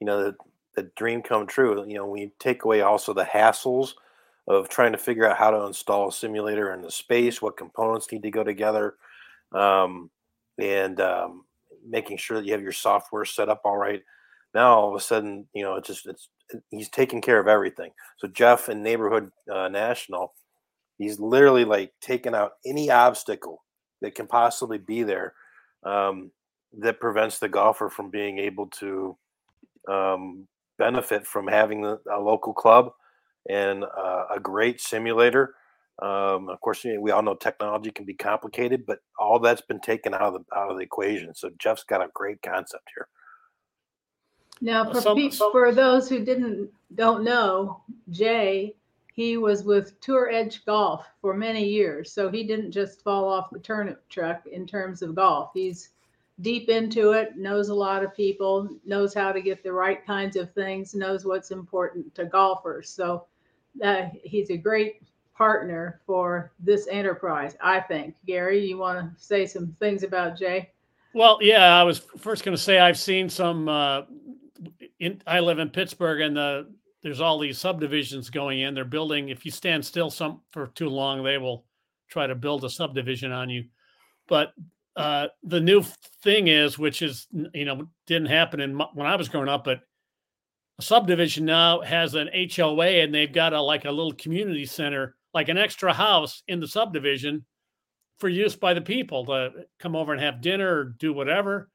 you 0.00 0.06
know 0.06 0.24
the 0.24 0.36
the 0.74 0.90
dream 0.96 1.22
come 1.22 1.46
true. 1.46 1.86
You 1.86 1.94
know, 1.94 2.06
when 2.06 2.20
you 2.20 2.32
take 2.40 2.64
away 2.64 2.80
also 2.80 3.14
the 3.14 3.24
hassles 3.24 3.94
of 4.48 4.68
trying 4.68 4.92
to 4.92 4.98
figure 4.98 5.28
out 5.28 5.36
how 5.36 5.50
to 5.50 5.66
install 5.66 6.08
a 6.08 6.12
simulator 6.12 6.72
in 6.72 6.82
the 6.82 6.90
space, 6.90 7.40
what 7.40 7.56
components 7.56 8.10
need 8.10 8.22
to 8.22 8.30
go 8.30 8.42
together, 8.42 8.94
um, 9.52 10.10
and 10.58 11.00
um, 11.00 11.44
making 11.86 12.16
sure 12.16 12.38
that 12.38 12.46
you 12.46 12.52
have 12.52 12.62
your 12.62 12.72
software 12.72 13.24
set 13.24 13.48
up 13.48 13.60
all 13.64 13.76
right 13.76 14.02
now 14.54 14.78
all 14.78 14.88
of 14.88 14.94
a 14.94 15.00
sudden, 15.00 15.46
you 15.54 15.62
know, 15.62 15.76
it's 15.76 15.88
just 15.88 16.06
it's 16.06 16.28
he's 16.70 16.88
taking 16.88 17.20
care 17.20 17.38
of 17.38 17.48
everything. 17.48 17.90
So 18.16 18.28
Jeff 18.28 18.68
in 18.68 18.82
Neighborhood 18.82 19.30
uh, 19.52 19.68
National, 19.68 20.34
he's 20.96 21.20
literally 21.20 21.64
like 21.64 21.92
taking 22.00 22.34
out 22.34 22.52
any 22.66 22.90
obstacle 22.90 23.62
that 24.00 24.14
can 24.14 24.26
possibly 24.26 24.78
be 24.78 25.02
there 25.02 25.34
um, 25.84 26.30
that 26.78 27.00
prevents 27.00 27.38
the 27.38 27.48
golfer 27.48 27.90
from 27.90 28.10
being 28.10 28.38
able 28.38 28.66
to 28.66 29.16
um, 29.88 30.46
benefit 30.78 31.26
from 31.26 31.46
having 31.46 31.84
a 31.84 32.18
local 32.18 32.52
club 32.52 32.92
and 33.48 33.84
uh, 33.84 34.24
a 34.34 34.40
great 34.40 34.80
simulator. 34.80 35.54
Um, 36.00 36.48
of 36.48 36.60
course, 36.60 36.84
we 36.84 37.10
all 37.10 37.22
know 37.22 37.34
technology 37.34 37.90
can 37.90 38.04
be 38.04 38.14
complicated, 38.14 38.86
but 38.86 39.00
all 39.18 39.38
that's 39.40 39.62
been 39.62 39.80
taken 39.80 40.14
out 40.14 40.22
of 40.22 40.34
the 40.34 40.56
out 40.56 40.70
of 40.70 40.76
the 40.76 40.82
equation. 40.84 41.34
So 41.34 41.50
Jeff's 41.58 41.82
got 41.82 42.02
a 42.02 42.08
great 42.14 42.40
concept 42.42 42.84
here. 42.94 43.08
Now, 44.60 44.90
for, 44.92 45.00
some, 45.00 45.30
some, 45.30 45.52
for 45.52 45.72
those 45.72 46.08
who 46.08 46.24
didn't 46.24 46.70
don't 46.94 47.24
know, 47.24 47.82
Jay, 48.10 48.76
he 49.12 49.36
was 49.36 49.64
with 49.64 50.00
Tour 50.00 50.30
Edge 50.30 50.64
Golf 50.64 51.04
for 51.20 51.34
many 51.34 51.64
years, 51.64 52.12
so 52.12 52.30
he 52.30 52.44
didn't 52.44 52.70
just 52.70 53.02
fall 53.02 53.28
off 53.28 53.50
the 53.50 53.58
turnip 53.58 54.08
truck 54.08 54.46
in 54.46 54.66
terms 54.66 55.02
of 55.02 55.14
golf. 55.14 55.50
He's 55.54 55.90
deep 56.40 56.68
into 56.68 57.12
it, 57.12 57.36
knows 57.36 57.68
a 57.68 57.74
lot 57.74 58.04
of 58.04 58.14
people, 58.14 58.68
knows 58.84 59.12
how 59.12 59.32
to 59.32 59.40
get 59.40 59.64
the 59.64 59.72
right 59.72 60.04
kinds 60.06 60.36
of 60.36 60.52
things, 60.52 60.94
knows 60.94 61.24
what's 61.24 61.50
important 61.50 62.14
to 62.14 62.26
golfers. 62.26 62.90
So 62.90 63.26
uh, 63.82 64.06
he's 64.22 64.50
a 64.50 64.56
great 64.56 65.02
partner 65.34 66.00
for 66.06 66.52
this 66.58 66.88
enterprise, 66.90 67.56
I 67.60 67.80
think. 67.80 68.16
Gary, 68.26 68.66
you 68.66 68.78
want 68.78 68.98
to 68.98 69.24
say 69.24 69.46
some 69.46 69.74
things 69.78 70.02
about 70.02 70.36
Jay? 70.36 70.70
Well, 71.14 71.38
yeah, 71.40 71.78
I 71.78 71.84
was 71.84 72.00
first 72.18 72.44
going 72.44 72.56
to 72.56 72.62
say 72.62 72.78
I've 72.78 72.98
seen 72.98 73.28
some 73.28 73.68
uh, 73.68 74.02
in, 75.00 75.22
I 75.26 75.40
live 75.40 75.58
in 75.58 75.70
Pittsburgh, 75.70 76.20
and 76.20 76.36
the 76.36 76.68
there's 77.02 77.20
all 77.20 77.38
these 77.38 77.58
subdivisions 77.58 78.28
going 78.28 78.60
in. 78.60 78.74
They're 78.74 78.84
building. 78.84 79.28
If 79.28 79.44
you 79.44 79.52
stand 79.52 79.84
still 79.84 80.10
some 80.10 80.40
for 80.50 80.66
too 80.68 80.88
long, 80.88 81.22
they 81.22 81.38
will 81.38 81.64
try 82.08 82.26
to 82.26 82.34
build 82.34 82.64
a 82.64 82.70
subdivision 82.70 83.30
on 83.30 83.48
you. 83.48 83.64
But 84.26 84.52
uh, 84.96 85.28
the 85.44 85.60
new 85.60 85.84
thing 86.22 86.48
is, 86.48 86.78
which 86.78 87.02
is 87.02 87.28
you 87.54 87.64
know 87.64 87.86
didn't 88.06 88.28
happen 88.28 88.60
in 88.60 88.78
when 88.94 89.06
I 89.06 89.16
was 89.16 89.28
growing 89.28 89.48
up, 89.48 89.64
but 89.64 89.80
subdivision 90.80 91.44
now 91.44 91.80
has 91.80 92.14
an 92.14 92.28
HOA, 92.54 93.02
and 93.02 93.14
they've 93.14 93.32
got 93.32 93.52
a 93.52 93.60
like 93.60 93.84
a 93.84 93.90
little 93.90 94.12
community 94.12 94.66
center, 94.66 95.16
like 95.34 95.48
an 95.48 95.58
extra 95.58 95.92
house 95.92 96.42
in 96.48 96.60
the 96.60 96.68
subdivision 96.68 97.44
for 98.18 98.28
use 98.28 98.56
by 98.56 98.74
the 98.74 98.80
people 98.80 99.26
to 99.26 99.50
come 99.78 99.94
over 99.94 100.12
and 100.12 100.20
have 100.20 100.40
dinner 100.40 100.76
or 100.76 100.84
do 100.84 101.12
whatever 101.12 101.68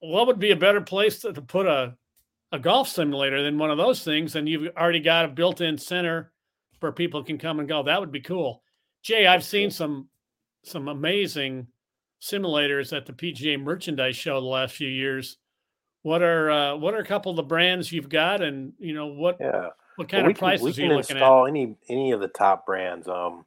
what 0.00 0.26
would 0.26 0.38
be 0.38 0.50
a 0.50 0.56
better 0.56 0.80
place 0.80 1.20
to, 1.20 1.32
to 1.32 1.42
put 1.42 1.66
a 1.66 1.94
a 2.52 2.58
golf 2.58 2.88
simulator 2.88 3.44
than 3.44 3.58
one 3.58 3.70
of 3.70 3.78
those 3.78 4.02
things? 4.02 4.34
And 4.34 4.48
you've 4.48 4.74
already 4.76 4.98
got 4.98 5.24
a 5.24 5.28
built-in 5.28 5.78
center 5.78 6.32
where 6.80 6.90
people 6.90 7.22
can 7.22 7.38
come 7.38 7.60
and 7.60 7.68
go. 7.68 7.84
That 7.84 8.00
would 8.00 8.10
be 8.10 8.20
cool. 8.20 8.64
Jay, 9.04 9.26
I've 9.26 9.44
seen 9.44 9.70
some 9.70 10.08
some 10.64 10.88
amazing 10.88 11.68
simulators 12.20 12.94
at 12.94 13.06
the 13.06 13.12
PGA 13.12 13.62
Merchandise 13.62 14.16
Show 14.16 14.40
the 14.40 14.46
last 14.46 14.74
few 14.74 14.88
years. 14.88 15.38
What 16.02 16.22
are 16.22 16.50
uh, 16.50 16.76
what 16.76 16.94
are 16.94 16.98
a 16.98 17.04
couple 17.04 17.30
of 17.30 17.36
the 17.36 17.42
brands 17.42 17.92
you've 17.92 18.08
got, 18.08 18.42
and 18.42 18.72
you 18.78 18.94
know 18.94 19.08
what 19.08 19.36
yeah. 19.40 19.68
what 19.96 20.08
kind 20.08 20.24
well, 20.24 20.32
of 20.32 20.38
prices 20.38 20.60
can, 20.60 20.66
we 20.66 20.72
can 20.72 20.82
are 20.82 20.86
you 20.86 20.96
looking 20.96 21.16
install 21.16 21.46
at? 21.46 21.50
Any 21.50 21.76
any 21.88 22.12
of 22.12 22.20
the 22.20 22.28
top 22.28 22.64
brands. 22.64 23.06
Um, 23.06 23.44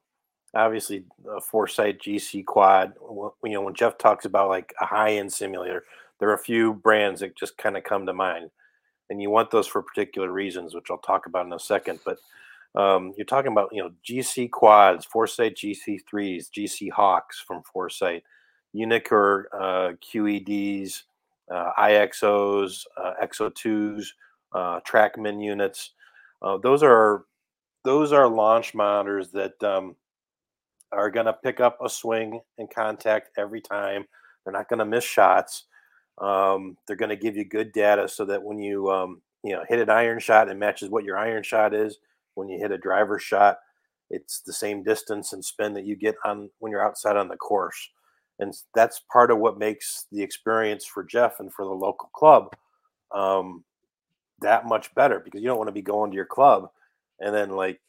obviously, 0.54 1.06
uh, 1.30 1.40
Foresight 1.40 2.00
GC 2.00 2.46
Quad. 2.46 2.94
You 3.02 3.34
know, 3.44 3.62
when 3.62 3.74
Jeff 3.74 3.98
talks 3.98 4.26
about 4.26 4.50
like 4.50 4.74
a 4.80 4.86
high 4.86 5.14
end 5.14 5.34
simulator, 5.34 5.84
there 6.20 6.30
are 6.30 6.36
a 6.36 6.40
few 6.40 6.74
brands 6.74 7.22
that 7.22 7.36
just 7.36 7.58
kind 7.58 7.76
of 7.76 7.84
come 7.84 8.06
to 8.06 8.14
mind, 8.14 8.52
and 9.10 9.22
you 9.22 9.32
want 9.32 9.50
those 9.50 9.68
for 9.68 9.82
particular 9.82 10.32
reasons, 10.32 10.76
which 10.76 10.88
I'll 10.92 10.98
talk 11.00 11.26
about 11.26 11.48
in 11.48 11.54
a 11.54 11.60
second. 11.60 12.02
But 12.06 12.20
um, 12.80 13.14
you're 13.18 13.26
talking 13.26 13.52
about 13.52 13.70
you 13.72 13.82
know 13.82 13.92
GC 14.08 14.52
quads, 14.52 15.06
Foresight 15.06 15.56
GC 15.56 16.02
threes, 16.08 16.52
GC 16.56 16.92
Hawks 16.92 17.40
from 17.40 17.64
Foresight, 17.64 18.24
Uneekor 18.76 19.46
uh, 19.54 19.94
QEDs, 20.04 21.04
IXOs, 21.52 22.84
uh, 22.98 23.14
XO2s, 23.24 24.06
uh, 24.54 24.80
TrackMan 24.82 25.44
units. 25.44 25.92
Uh, 26.42 26.58
those 26.58 26.84
are 26.84 27.26
those 27.84 28.14
are 28.14 28.28
launch 28.28 28.74
monitors 28.74 29.32
that 29.32 29.62
um, 29.64 29.96
are 30.92 31.10
going 31.10 31.26
to 31.26 31.34
pick 31.34 31.60
up 31.60 31.78
a 31.84 31.90
swing 31.90 32.40
and 32.58 32.74
contact 32.74 33.30
every 33.38 33.62
time. 33.62 34.06
They're 34.44 34.54
not 34.54 34.70
going 34.70 34.80
to 34.80 34.86
miss 34.86 35.04
shots. 35.04 35.66
Um, 36.20 36.78
they're 36.88 36.96
going 36.96 37.10
to 37.10 37.16
give 37.16 37.36
you 37.36 37.46
good 37.46 37.72
data 37.74 38.08
so 38.08 38.24
that 38.26 38.42
when 38.42 38.60
you 38.60 38.90
um, 38.92 39.22
you 39.44 39.54
know 39.54 39.64
hit 39.68 39.80
an 39.80 39.90
iron 39.90 40.20
shot, 40.20 40.50
it 40.50 40.58
matches 40.58 40.90
what 40.90 41.04
your 41.04 41.18
iron 41.18 41.44
shot 41.44 41.74
is. 41.74 41.98
When 42.36 42.48
you 42.50 42.60
hit 42.60 42.72
a 42.72 42.78
driver 42.78 43.20
shot, 43.20 43.58
it's 44.10 44.42
the 44.42 44.54
same 44.54 44.84
distance 44.84 45.34
and 45.34 45.44
spin 45.44 45.74
that 45.74 45.86
you 45.86 45.96
get 45.96 46.16
on 46.26 46.50
when 46.60 46.72
you're 46.72 46.86
outside 46.86 47.18
on 47.18 47.28
the 47.28 47.38
course. 47.38 47.90
And 48.44 48.54
that's 48.76 49.02
part 49.12 49.32
of 49.32 49.40
what 49.40 49.58
makes 49.58 50.06
the 50.12 50.22
experience 50.22 50.86
for 50.86 51.04
Jeff 51.04 51.40
and 51.40 51.52
for 51.52 51.66
the 51.66 51.72
local 51.72 52.10
club 52.14 52.56
um, 53.12 53.64
that 54.42 54.66
much 54.66 54.94
better 54.94 55.20
because 55.20 55.42
you 55.42 55.48
don't 55.48 55.58
want 55.58 55.70
to 55.70 55.74
be 55.74 55.82
going 55.82 56.12
to 56.12 56.16
your 56.16 56.26
club 56.26 56.70
and 57.20 57.34
then 57.34 57.50
like 57.50 57.80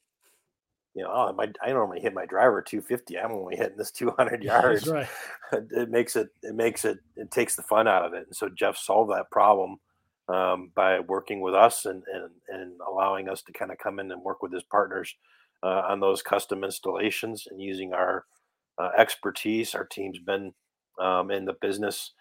you 0.94 1.02
know, 1.02 1.10
oh, 1.12 1.32
my, 1.32 1.52
I 1.60 1.70
normally 1.70 2.00
hit 2.00 2.14
my 2.14 2.24
driver 2.24 2.62
250. 2.62 3.18
I'm 3.18 3.32
only 3.32 3.56
hitting 3.56 3.76
this 3.76 3.90
200 3.90 4.42
yards. 4.42 4.88
right. 4.88 5.08
It 5.52 5.90
makes 5.90 6.16
it, 6.16 6.30
it 6.42 6.54
makes 6.54 6.84
it, 6.84 6.98
it 7.16 7.30
takes 7.30 7.54
the 7.54 7.62
fun 7.62 7.86
out 7.86 8.04
of 8.04 8.12
it. 8.12 8.26
And 8.26 8.34
so 8.34 8.48
Jeff 8.48 8.76
solved 8.76 9.12
that 9.12 9.30
problem 9.30 9.78
um, 10.28 10.72
by 10.74 10.98
working 11.00 11.40
with 11.40 11.54
us 11.54 11.84
and, 11.84 12.02
and, 12.12 12.30
and 12.48 12.72
allowing 12.88 13.28
us 13.28 13.42
to 13.42 13.52
kind 13.52 13.70
of 13.70 13.78
come 13.78 14.00
in 14.00 14.10
and 14.10 14.22
work 14.22 14.42
with 14.42 14.52
his 14.52 14.64
partners 14.64 15.14
uh, 15.62 15.82
on 15.88 16.00
those 16.00 16.22
custom 16.22 16.64
installations 16.64 17.46
and 17.50 17.60
using 17.60 17.92
our 17.92 18.24
uh, 18.78 18.90
expertise. 18.96 19.74
Our 19.74 19.84
team's 19.84 20.18
been 20.18 20.52
um, 21.00 21.30
in 21.30 21.44
the 21.44 21.56
business 21.60 22.12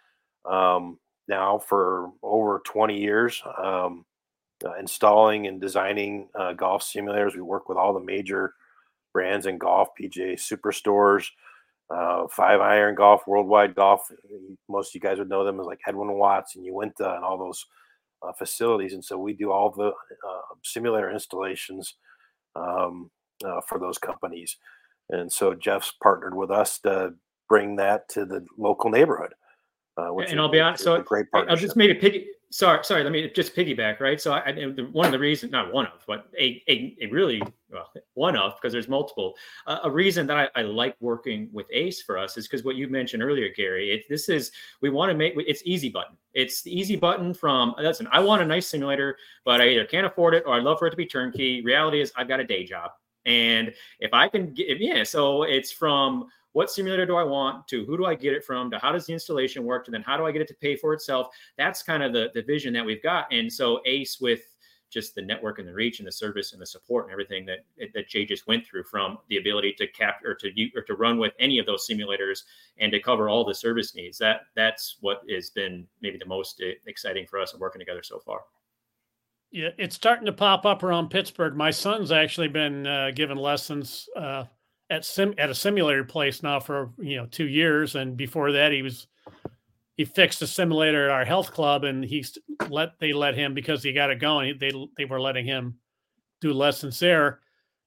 um, 0.45 0.99
now 1.27 1.59
for 1.59 2.11
over 2.21 2.61
20 2.65 2.99
years. 2.99 3.41
Um, 3.61 4.05
uh, 4.65 4.75
installing 4.79 5.47
and 5.47 5.59
designing 5.59 6.29
uh, 6.35 6.53
golf 6.53 6.83
simulators. 6.83 7.35
We 7.35 7.41
work 7.41 7.67
with 7.67 7.77
all 7.77 7.93
the 7.93 7.99
major 7.99 8.53
brands 9.11 9.45
in 9.45 9.57
golf, 9.57 9.89
PGA 9.99 10.35
Superstores, 10.35 11.25
uh, 11.89 12.27
Five 12.29 12.61
Iron 12.61 12.95
Golf, 12.95 13.27
Worldwide 13.27 13.75
Golf. 13.75 14.07
Most 14.69 14.89
of 14.89 14.95
you 14.95 15.01
guys 15.01 15.19
would 15.19 15.29
know 15.29 15.43
them 15.43 15.59
as 15.59 15.65
like 15.65 15.79
Edwin 15.87 16.13
Watts 16.13 16.55
and 16.55 16.65
Uinta 16.65 17.15
and 17.15 17.23
all 17.23 17.37
those 17.37 17.65
uh, 18.21 18.31
facilities. 18.33 18.93
And 18.93 19.03
so 19.03 19.17
we 19.17 19.33
do 19.33 19.51
all 19.51 19.69
the 19.69 19.87
uh, 19.87 20.55
simulator 20.63 21.11
installations 21.11 21.95
um, 22.55 23.11
for 23.67 23.79
those 23.79 23.97
companies. 23.97 24.57
And 25.13 25.31
so 25.31 25.53
Jeff's 25.53 25.93
partnered 26.01 26.35
with 26.35 26.49
us 26.49 26.79
to 26.79 27.13
bring 27.47 27.75
that 27.75 28.09
to 28.09 28.25
the 28.25 28.45
local 28.57 28.89
neighborhood. 28.89 29.33
Uh, 29.95 30.15
and 30.17 30.39
I'll 30.39 30.49
be 30.49 30.59
honest, 30.59 30.83
so 30.83 30.99
great 31.03 31.29
partnership. 31.31 31.51
I'll 31.51 31.61
just 31.61 31.77
maybe 31.77 31.93
piggy. 31.93 32.27
Sorry, 32.49 32.83
sorry. 32.83 33.03
Let 33.03 33.11
me 33.11 33.29
just 33.35 33.55
piggyback, 33.55 33.99
right? 33.99 34.19
So, 34.19 34.31
I, 34.31 34.49
I 34.49 34.65
one 34.91 35.05
of 35.05 35.11
the 35.11 35.19
reasons, 35.19 35.51
not 35.51 35.71
one 35.71 35.85
of, 35.85 36.03
but 36.07 36.25
a 36.39 36.63
a, 36.67 36.95
a 37.01 37.07
really 37.07 37.43
well, 37.69 37.91
one 38.15 38.35
of, 38.35 38.55
because 38.55 38.73
there's 38.73 38.87
multiple. 38.87 39.35
Uh, 39.67 39.79
a 39.83 39.91
reason 39.91 40.25
that 40.27 40.37
I, 40.37 40.59
I, 40.59 40.63
like 40.63 40.95
working 40.99 41.47
with 41.51 41.67
Ace 41.71 42.01
for 42.01 42.17
us 42.17 42.37
is 42.37 42.47
because 42.47 42.63
what 42.63 42.75
you 42.75 42.87
mentioned 42.87 43.21
earlier, 43.21 43.49
Gary. 43.55 43.91
It, 43.91 44.05
this 44.09 44.29
is 44.29 44.51
we 44.81 44.89
want 44.89 45.11
to 45.11 45.17
make 45.17 45.33
it's 45.37 45.61
easy 45.63 45.89
button. 45.89 46.17
It's 46.33 46.63
the 46.63 46.75
easy 46.75 46.95
button 46.95 47.31
from 47.31 47.75
listen. 47.77 48.07
I 48.11 48.19
want 48.19 48.41
a 48.41 48.45
nice 48.45 48.67
simulator, 48.67 49.17
but 49.45 49.61
I 49.61 49.69
either 49.69 49.85
can't 49.85 50.07
afford 50.07 50.33
it 50.33 50.43
or 50.47 50.55
I'd 50.55 50.63
love 50.63 50.79
for 50.79 50.87
it 50.87 50.91
to 50.91 50.97
be 50.97 51.05
turnkey. 51.05 51.61
Reality 51.61 52.01
is, 52.01 52.11
I've 52.15 52.27
got 52.27 52.39
a 52.39 52.43
day 52.43 52.63
job, 52.65 52.91
and 53.25 53.73
if 53.99 54.13
I 54.13 54.27
can 54.27 54.53
get, 54.53 54.79
yeah, 54.79 55.03
so 55.03 55.43
it's 55.43 55.71
from 55.71 56.27
what 56.53 56.69
simulator 56.69 57.05
do 57.05 57.15
I 57.15 57.23
want 57.23 57.67
to 57.67 57.83
who 57.85 57.97
do 57.97 58.05
I 58.05 58.15
get 58.15 58.33
it 58.33 58.45
from 58.45 58.71
to 58.71 58.79
how 58.79 58.91
does 58.91 59.05
the 59.05 59.13
installation 59.13 59.63
work 59.63 59.85
to 59.85 59.91
then 59.91 60.03
how 60.03 60.17
do 60.17 60.25
I 60.25 60.31
get 60.31 60.41
it 60.41 60.47
to 60.49 60.53
pay 60.55 60.75
for 60.75 60.93
itself? 60.93 61.27
That's 61.57 61.83
kind 61.83 62.03
of 62.03 62.13
the, 62.13 62.29
the 62.33 62.43
vision 62.43 62.73
that 62.73 62.85
we've 62.85 63.03
got. 63.03 63.31
And 63.31 63.51
so 63.51 63.81
ACE 63.85 64.19
with 64.21 64.41
just 64.89 65.15
the 65.15 65.21
network 65.21 65.57
and 65.57 65.67
the 65.67 65.73
reach 65.73 65.99
and 65.99 66.07
the 66.07 66.11
service 66.11 66.53
and 66.53 66.61
the 66.61 66.65
support 66.65 67.05
and 67.05 67.11
everything 67.11 67.47
that 67.47 67.65
that 67.93 68.07
Jay 68.07 68.25
just 68.25 68.45
went 68.45 68.65
through 68.65 68.83
from 68.83 69.17
the 69.27 69.37
ability 69.37 69.73
to 69.79 69.87
cap 69.87 70.21
or 70.23 70.35
to 70.35 70.69
or 70.75 70.83
to 70.83 70.93
run 70.93 71.17
with 71.17 71.33
any 71.39 71.57
of 71.57 71.65
those 71.65 71.87
simulators 71.87 72.43
and 72.77 72.91
to 72.91 72.99
cover 72.99 73.27
all 73.27 73.43
the 73.43 73.55
service 73.55 73.95
needs. 73.95 74.19
That 74.19 74.41
that's 74.55 74.97
what 75.01 75.23
has 75.31 75.49
been 75.49 75.87
maybe 76.01 76.17
the 76.19 76.25
most 76.25 76.61
eh, 76.61 76.73
exciting 76.85 77.25
for 77.25 77.39
us 77.39 77.53
in 77.53 77.59
working 77.59 77.79
together 77.79 78.03
so 78.03 78.19
far. 78.19 78.41
Yeah, 79.53 79.69
it's 79.77 79.95
starting 79.95 80.25
to 80.25 80.33
pop 80.33 80.65
up 80.65 80.81
around 80.81 81.11
Pittsburgh. 81.11 81.55
My 81.55 81.69
son's 81.69 82.11
actually 82.11 82.47
been 82.47 82.87
uh, 82.87 83.11
given 83.13 83.37
lessons 83.37 84.09
uh, 84.15 84.45
at 84.89 85.05
sim 85.05 85.35
at 85.37 85.51
a 85.51 85.55
simulator 85.55 86.03
place 86.03 86.41
now 86.41 86.59
for 86.59 86.89
you 86.97 87.17
know 87.17 87.27
two 87.27 87.47
years, 87.47 87.93
and 87.93 88.17
before 88.17 88.51
that 88.51 88.71
he 88.71 88.81
was 88.81 89.05
he 89.95 90.05
fixed 90.05 90.41
a 90.41 90.47
simulator 90.47 91.05
at 91.05 91.11
our 91.11 91.23
health 91.23 91.51
club, 91.51 91.83
and 91.83 92.03
he 92.03 92.25
let 92.67 92.97
they 92.99 93.13
let 93.13 93.35
him 93.35 93.53
because 93.53 93.83
he 93.83 93.93
got 93.93 94.09
it 94.09 94.19
going. 94.19 94.57
They 94.59 94.71
they 94.97 95.05
were 95.05 95.21
letting 95.21 95.45
him 95.45 95.77
do 96.41 96.51
lessons 96.51 96.97
there. 96.97 97.39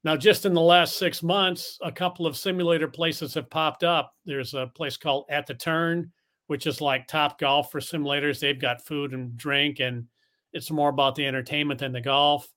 Now, 0.05 0.17
just 0.17 0.47
in 0.47 0.55
the 0.55 0.61
last 0.61 0.99
six 0.99 1.21
months, 1.21 1.81
a 1.83 1.91
couple 1.91 2.29
of 2.29 2.37
simulator 2.37 2.87
places 2.87 3.35
have 3.35 3.51
popped 3.51 3.83
up. 3.83 4.15
There's 4.25 4.55
a 4.55 4.69
place 4.69 4.97
called 4.97 5.25
At 5.29 5.49
the 5.49 5.55
Turn, 5.55 6.13
which 6.47 6.69
is 6.69 6.81
like 6.81 7.09
Top 7.09 7.41
Golf 7.41 7.73
for 7.73 7.81
simulators. 7.81 8.39
They've 8.39 8.61
got 8.61 8.87
food 8.87 9.15
and 9.15 9.37
drink, 9.37 9.81
and 9.81 10.07
it's 10.53 10.71
more 10.71 10.89
about 10.89 11.15
the 11.15 11.27
entertainment 11.27 11.81
than 11.81 11.93
the 11.93 12.01
golf. 12.01 12.49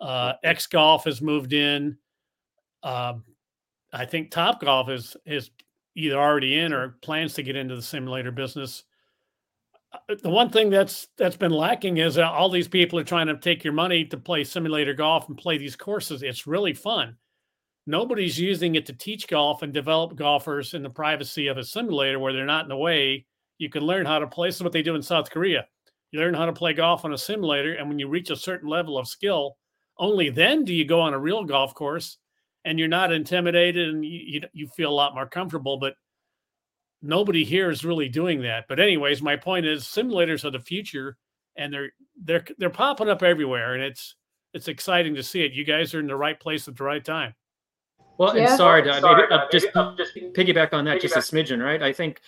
Uh, 0.00 0.34
X 0.42 0.66
Golf 0.66 1.04
has 1.04 1.20
moved 1.20 1.52
in. 1.52 1.96
Um, 2.82 3.24
I 3.92 4.06
think 4.06 4.30
Top 4.30 4.60
Golf 4.60 4.88
is 4.88 5.16
is 5.26 5.50
either 5.94 6.16
already 6.16 6.58
in 6.58 6.72
or 6.72 6.96
plans 7.02 7.34
to 7.34 7.42
get 7.42 7.56
into 7.56 7.76
the 7.76 7.82
simulator 7.82 8.30
business. 8.30 8.84
Uh, 9.92 10.14
the 10.22 10.30
one 10.30 10.48
thing 10.50 10.70
that's 10.70 11.08
that's 11.18 11.36
been 11.36 11.52
lacking 11.52 11.98
is 11.98 12.16
all 12.16 12.48
these 12.48 12.68
people 12.68 12.98
are 12.98 13.04
trying 13.04 13.26
to 13.26 13.36
take 13.36 13.64
your 13.64 13.72
money 13.72 14.04
to 14.04 14.16
play 14.16 14.44
simulator 14.44 14.94
golf 14.94 15.28
and 15.28 15.36
play 15.36 15.58
these 15.58 15.76
courses. 15.76 16.22
It's 16.22 16.46
really 16.46 16.72
fun. 16.72 17.16
Nobody's 17.86 18.38
using 18.38 18.76
it 18.76 18.86
to 18.86 18.92
teach 18.92 19.26
golf 19.26 19.62
and 19.62 19.72
develop 19.72 20.14
golfers 20.14 20.74
in 20.74 20.82
the 20.82 20.90
privacy 20.90 21.48
of 21.48 21.58
a 21.58 21.64
simulator 21.64 22.18
where 22.18 22.32
they're 22.32 22.46
not 22.46 22.64
in 22.64 22.68
the 22.68 22.76
way. 22.76 23.26
You 23.58 23.68
can 23.68 23.82
learn 23.82 24.06
how 24.06 24.18
to 24.18 24.26
play. 24.26 24.48
This 24.48 24.56
is 24.56 24.62
what 24.62 24.72
they 24.72 24.82
do 24.82 24.94
in 24.94 25.02
South 25.02 25.30
Korea. 25.30 25.66
You 26.10 26.20
learn 26.20 26.34
how 26.34 26.46
to 26.46 26.52
play 26.52 26.72
golf 26.72 27.04
on 27.04 27.12
a 27.12 27.18
simulator, 27.18 27.74
and 27.74 27.88
when 27.88 27.98
you 27.98 28.08
reach 28.08 28.30
a 28.30 28.36
certain 28.36 28.68
level 28.68 28.98
of 28.98 29.08
skill, 29.08 29.56
only 29.98 30.30
then 30.30 30.64
do 30.64 30.74
you 30.74 30.84
go 30.84 31.00
on 31.00 31.14
a 31.14 31.18
real 31.18 31.44
golf 31.44 31.74
course 31.74 32.18
and 32.64 32.78
you're 32.78 32.88
not 32.88 33.12
intimidated 33.12 33.90
and 33.90 34.04
you, 34.04 34.42
you 34.52 34.66
feel 34.68 34.90
a 34.90 34.92
lot 34.92 35.14
more 35.14 35.26
comfortable. 35.26 35.78
But 35.78 35.94
nobody 37.02 37.44
here 37.44 37.70
is 37.70 37.84
really 37.84 38.08
doing 38.08 38.42
that. 38.42 38.64
But 38.68 38.80
anyways, 38.80 39.22
my 39.22 39.36
point 39.36 39.66
is 39.66 39.84
simulators 39.84 40.44
are 40.44 40.50
the 40.50 40.60
future 40.60 41.16
and 41.56 41.72
they're 41.72 41.90
they're 42.22 42.44
they're 42.58 42.70
popping 42.70 43.08
up 43.08 43.22
everywhere 43.22 43.74
and 43.74 43.82
it's 43.82 44.16
it's 44.54 44.68
exciting 44.68 45.14
to 45.14 45.22
see 45.22 45.42
it. 45.42 45.52
You 45.52 45.64
guys 45.64 45.94
are 45.94 46.00
in 46.00 46.06
the 46.06 46.16
right 46.16 46.38
place 46.38 46.66
at 46.66 46.76
the 46.76 46.84
right 46.84 47.04
time. 47.04 47.34
Well, 48.18 48.36
yeah. 48.36 48.48
and 48.48 48.56
sorry, 48.56 48.84
sorry 48.84 49.22
maybe, 49.22 49.32
uh, 49.32 49.46
just, 49.50 49.68
uh, 49.74 49.94
just 49.96 50.14
piggyback 50.14 50.74
on 50.74 50.84
that 50.84 50.98
piggyback. 50.98 51.00
just 51.00 51.16
a 51.16 51.20
smidgen, 51.20 51.62
right? 51.62 51.82
I 51.82 51.92
think 51.92 52.20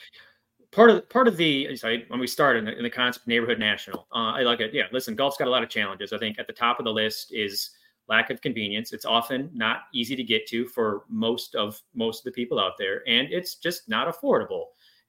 part 0.72 0.90
of 0.90 1.08
part 1.08 1.28
of 1.28 1.36
the 1.36 1.76
sorry, 1.76 2.04
when 2.08 2.18
we 2.18 2.26
started 2.26 2.60
in 2.60 2.64
the, 2.64 2.76
in 2.76 2.82
the 2.82 2.90
concept 2.90 3.28
neighborhood 3.28 3.58
national, 3.58 4.08
uh, 4.12 4.32
I 4.32 4.42
like 4.42 4.60
it. 4.60 4.74
Yeah, 4.74 4.84
listen, 4.90 5.14
golf's 5.14 5.36
got 5.36 5.48
a 5.48 5.50
lot 5.50 5.62
of 5.62 5.68
challenges. 5.68 6.12
I 6.12 6.18
think 6.18 6.38
at 6.38 6.46
the 6.46 6.52
top 6.52 6.78
of 6.78 6.84
the 6.84 6.92
list 6.92 7.32
is 7.32 7.70
lack 8.08 8.30
of 8.30 8.40
convenience. 8.40 8.92
It's 8.92 9.04
often 9.04 9.50
not 9.54 9.82
easy 9.94 10.16
to 10.16 10.24
get 10.24 10.46
to 10.48 10.66
for 10.66 11.04
most 11.08 11.54
of 11.54 11.80
most 11.94 12.20
of 12.20 12.24
the 12.24 12.32
people 12.32 12.58
out 12.58 12.72
there, 12.78 13.02
and 13.06 13.28
it's 13.30 13.56
just 13.56 13.88
not 13.88 14.12
affordable. 14.12 14.64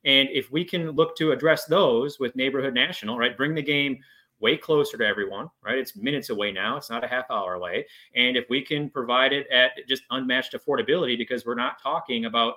And 0.05 0.27
if 0.31 0.51
we 0.51 0.65
can 0.65 0.91
look 0.91 1.15
to 1.17 1.31
address 1.31 1.65
those 1.65 2.19
with 2.19 2.35
Neighborhood 2.35 2.73
National, 2.73 3.17
right, 3.17 3.37
bring 3.37 3.55
the 3.55 3.61
game 3.61 3.99
way 4.41 4.57
closer 4.57 4.97
to 4.97 5.05
everyone, 5.05 5.49
right? 5.63 5.77
It's 5.77 5.95
minutes 5.95 6.29
away 6.29 6.51
now. 6.51 6.75
It's 6.75 6.89
not 6.89 7.05
a 7.05 7.07
half 7.07 7.31
hour 7.31 7.53
away. 7.53 7.85
And 8.13 8.35
if 8.35 8.49
we 8.49 8.61
can 8.61 8.89
provide 8.89 9.31
it 9.31 9.47
at 9.47 9.71
just 9.87 10.03
unmatched 10.11 10.53
affordability, 10.53 11.17
because 11.17 11.45
we're 11.45 11.55
not 11.55 11.81
talking 11.81 12.25
about 12.25 12.55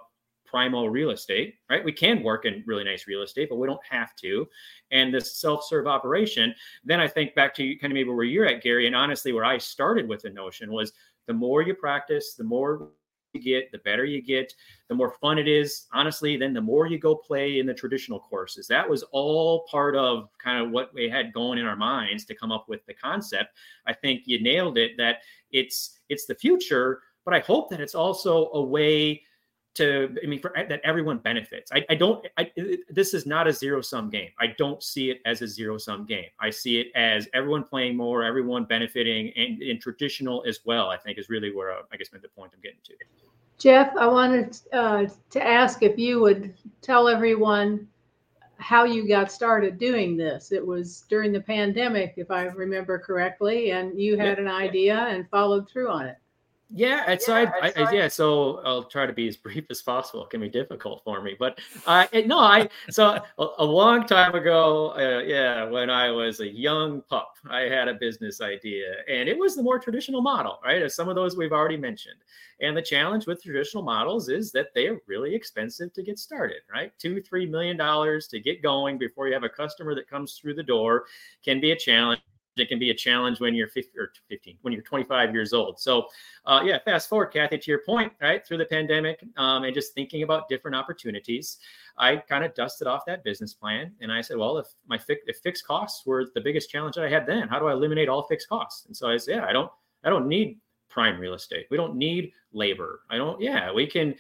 primal 0.57 0.89
real 0.89 1.11
estate, 1.11 1.57
right? 1.69 1.85
We 1.85 1.93
can 1.93 2.23
work 2.23 2.47
in 2.47 2.65
really 2.67 2.83
nice 2.83 3.07
real 3.07 3.21
estate, 3.21 3.51
but 3.51 3.57
we 3.57 3.67
don't 3.67 3.79
have 3.87 4.17
to. 4.23 4.49
And 4.91 5.13
this 5.13 5.37
self-serve 5.37 5.87
operation, 5.87 6.55
then 6.83 6.99
I 6.99 7.07
think 7.07 7.35
back 7.35 7.55
to 7.57 7.77
kind 7.77 7.93
of 7.93 7.95
maybe 7.95 8.09
where 8.09 8.25
you're 8.25 8.47
at, 8.47 8.63
Gary, 8.63 8.87
and 8.87 8.97
honestly, 8.97 9.35
where 9.35 9.45
I 9.45 9.59
started 9.59 10.09
with 10.09 10.23
the 10.23 10.31
notion 10.31 10.73
was 10.73 10.95
the 11.27 11.35
more 11.35 11.61
you 11.61 11.75
practice, 11.75 12.37
the 12.39 12.45
more 12.45 12.89
you 13.35 13.43
get, 13.43 13.71
the 13.71 13.81
better 13.81 14.07
you 14.07 14.23
get, 14.23 14.51
the 14.89 14.95
more 14.95 15.15
fun 15.21 15.37
it 15.37 15.47
is. 15.47 15.89
Honestly, 15.93 16.39
then 16.39 16.55
the 16.55 16.61
more 16.63 16.87
you 16.87 16.99
go 16.99 17.15
play 17.15 17.59
in 17.59 17.67
the 17.67 17.75
traditional 17.75 18.21
courses. 18.21 18.67
That 18.67 18.89
was 18.89 19.03
all 19.13 19.67
part 19.71 19.95
of 19.95 20.31
kind 20.43 20.65
of 20.65 20.71
what 20.71 20.89
we 20.95 21.07
had 21.07 21.35
going 21.35 21.59
in 21.59 21.67
our 21.67 21.77
minds 21.77 22.25
to 22.25 22.35
come 22.35 22.51
up 22.51 22.65
with 22.67 22.81
the 22.87 22.95
concept. 22.95 23.51
I 23.87 23.93
think 23.93 24.23
you 24.25 24.43
nailed 24.43 24.79
it 24.79 24.93
that 24.97 25.17
it's 25.51 25.99
it's 26.09 26.25
the 26.25 26.35
future, 26.35 27.03
but 27.27 27.35
I 27.35 27.41
hope 27.41 27.69
that 27.69 27.81
it's 27.83 27.95
also 27.95 28.49
a 28.55 28.63
way 28.63 29.21
to 29.77 30.15
i 30.23 30.27
mean 30.27 30.41
for 30.41 30.53
that 30.55 30.81
everyone 30.85 31.19
benefits. 31.19 31.71
I, 31.73 31.85
I 31.91 31.95
don't 31.95 32.27
I, 32.39 32.51
this 32.89 33.15
is 33.15 33.27
not 33.27 33.47
a 33.47 33.53
zero 33.53 33.81
sum 33.81 34.11
game. 34.11 34.31
I 34.39 34.49
don't 34.59 34.83
see 34.83 35.11
it 35.11 35.21
as 35.25 35.43
a 35.43 35.49
zero 35.49 35.79
sum 35.79 36.07
game. 36.07 36.31
I 36.41 36.51
see 36.51 36.81
it 36.81 36.89
as 36.95 37.29
everyone 37.35 37.65
playing 37.65 37.97
more 37.97 38.25
everyone 38.25 38.65
benefiting 38.65 39.33
and 39.37 39.63
in 39.63 39.79
traditional 39.79 40.45
as 40.47 40.61
well 40.65 40.89
i 40.89 40.97
think 40.97 41.19
is 41.19 41.29
really 41.29 41.55
where 41.55 41.73
uh, 41.73 41.83
i 41.93 41.97
guess 41.97 42.09
the 42.09 42.29
point 42.29 42.53
i'm 42.55 42.61
getting 42.61 42.79
to. 42.85 42.95
Jeff 43.59 43.95
i 43.97 44.07
wanted 44.07 44.59
uh, 44.73 45.07
to 45.31 45.47
ask 45.47 45.83
if 45.83 45.99
you 45.99 46.21
would 46.21 46.55
tell 46.83 47.09
everyone 47.09 47.87
how 48.59 48.85
you 48.85 49.07
got 49.07 49.31
started 49.31 49.79
doing 49.79 50.17
this. 50.17 50.51
It 50.51 50.67
was 50.67 51.05
during 51.11 51.33
the 51.33 51.41
pandemic 51.41 52.15
if 52.17 52.31
i 52.31 52.45
remember 52.45 52.99
correctly 52.99 53.71
and 53.73 54.01
you 54.01 54.17
had 54.17 54.39
an 54.39 54.49
idea 54.49 54.97
and 54.97 55.29
followed 55.29 55.69
through 55.69 55.91
on 55.91 56.07
it 56.07 56.17
yeah, 56.69 57.17
so 57.19 57.39
yeah, 57.39 57.53
I, 57.63 57.69
I, 57.69 57.85
I, 57.85 57.93
yeah, 57.93 58.09
so 58.09 58.61
I'll 58.65 58.85
try 58.85 59.07
to 59.07 59.13
be 59.13 59.29
as 59.29 59.37
brief 59.47 59.67
as 59.71 59.83
possible. 59.83 60.25
It 60.25 60.31
can 60.31 60.41
be 60.41 60.49
difficult 60.49 61.03
for 61.05 61.23
me, 61.23 61.37
but 61.39 61.61
uh, 61.87 62.07
no, 62.27 62.41
I 62.41 62.69
so 62.91 63.21
a, 63.39 63.47
a 63.59 63.65
long 63.65 64.07
time 64.07 64.35
ago, 64.35 64.93
uh, 64.97 65.23
yeah, 65.25 65.65
when 65.65 65.91
I 65.91 66.11
was 66.11 66.41
a 66.41 66.49
young 66.49 67.03
pup, 67.03 67.35
I 67.49 67.63
had 67.63 67.87
a 67.89 67.95
business 67.95 68.41
idea, 68.41 68.95
and 69.09 69.29
it 69.29 69.39
was 69.39 69.55
the 69.55 69.63
more 69.63 69.79
traditional 69.79 70.23
model, 70.23 70.59
right? 70.65 70.83
As 70.83 70.97
some 70.97 71.09
of 71.09 71.15
those 71.15 71.37
we've 71.37 71.53
already 71.53 71.77
mentioned. 71.77 72.19
And 72.61 72.77
the 72.77 72.83
challenge 72.83 73.27
with 73.27 73.43
traditional 73.43 73.83
models 73.83 74.29
is 74.29 74.51
that 74.53 74.75
they 74.75 74.89
are 74.89 74.99
really 75.07 75.35
expensive 75.35 75.93
to 75.93 76.03
get 76.03 76.19
started, 76.19 76.63
right? 76.73 76.91
Two, 76.99 77.21
three 77.23 77.47
million 77.47 77.77
dollars 77.77 78.27
to 78.29 78.41
get 78.41 78.63
going 78.63 78.99
before 78.99 79.29
you 79.29 79.35
have 79.35 79.45
a 79.45 79.49
customer 79.49 79.95
that 79.95 80.09
comes 80.09 80.35
through 80.35 80.55
the 80.55 80.63
door 80.63 81.05
can 81.45 81.61
be 81.61 81.73
a 81.73 81.77
challenge 81.77 82.21
it 82.57 82.69
can 82.69 82.79
be 82.79 82.91
a 82.91 82.95
challenge 82.95 83.41
when 83.41 83.55
you're 83.55 83.69
50 83.69 83.99
or 83.99 84.13
15 84.29 84.59
when 84.63 84.73
you're 84.73 84.83
25 84.83 85.35
years 85.35 85.53
old. 85.53 85.79
So 85.79 86.07
uh, 86.47 86.63
yeah 86.65 86.79
fast 86.85 87.09
forward 87.09 87.27
kathy 87.27 87.59
to 87.59 87.71
your 87.71 87.81
point 87.85 88.13
right 88.21 88.47
through 88.47 88.59
the 88.59 88.65
pandemic 88.65 89.23
um, 89.37 89.65
and 89.65 89.75
just 89.75 89.95
thinking 89.95 90.23
about 90.23 90.49
different 90.49 90.75
opportunities 90.75 91.59
i 91.99 92.17
kind 92.17 92.45
of 92.45 92.55
dusted 92.55 92.87
off 92.87 93.05
that 93.07 93.25
business 93.25 93.53
plan 93.53 93.93
and 94.01 94.13
i 94.13 94.21
said 94.21 94.37
well 94.37 94.59
if 94.59 94.67
my 94.87 94.97
fi- 94.97 95.17
if 95.27 95.39
fixed 95.39 95.67
costs 95.67 96.07
were 96.07 96.27
the 96.35 96.41
biggest 96.41 96.71
challenge 96.71 96.95
that 96.95 97.05
i 97.05 97.09
had 97.09 97.27
then 97.27 97.49
how 97.49 97.59
do 97.59 97.67
i 97.67 97.73
eliminate 97.73 98.09
all 98.09 98.23
fixed 98.23 98.49
costs? 98.49 98.87
And 98.87 98.97
so 98.97 99.09
i 99.09 99.17
said 99.17 99.37
yeah 99.37 99.45
i 99.45 99.53
don't 99.53 99.71
i 100.05 100.11
don't 100.11 100.29
need 100.29 100.59
prime 100.97 101.21
real 101.21 101.35
estate. 101.35 101.67
We 101.71 101.77
don't 101.77 101.95
need 101.95 102.33
labor. 102.55 103.01
I 103.11 103.19
don't, 103.19 103.39
yeah, 103.39 103.71
we 103.71 103.87
can. 103.87 104.15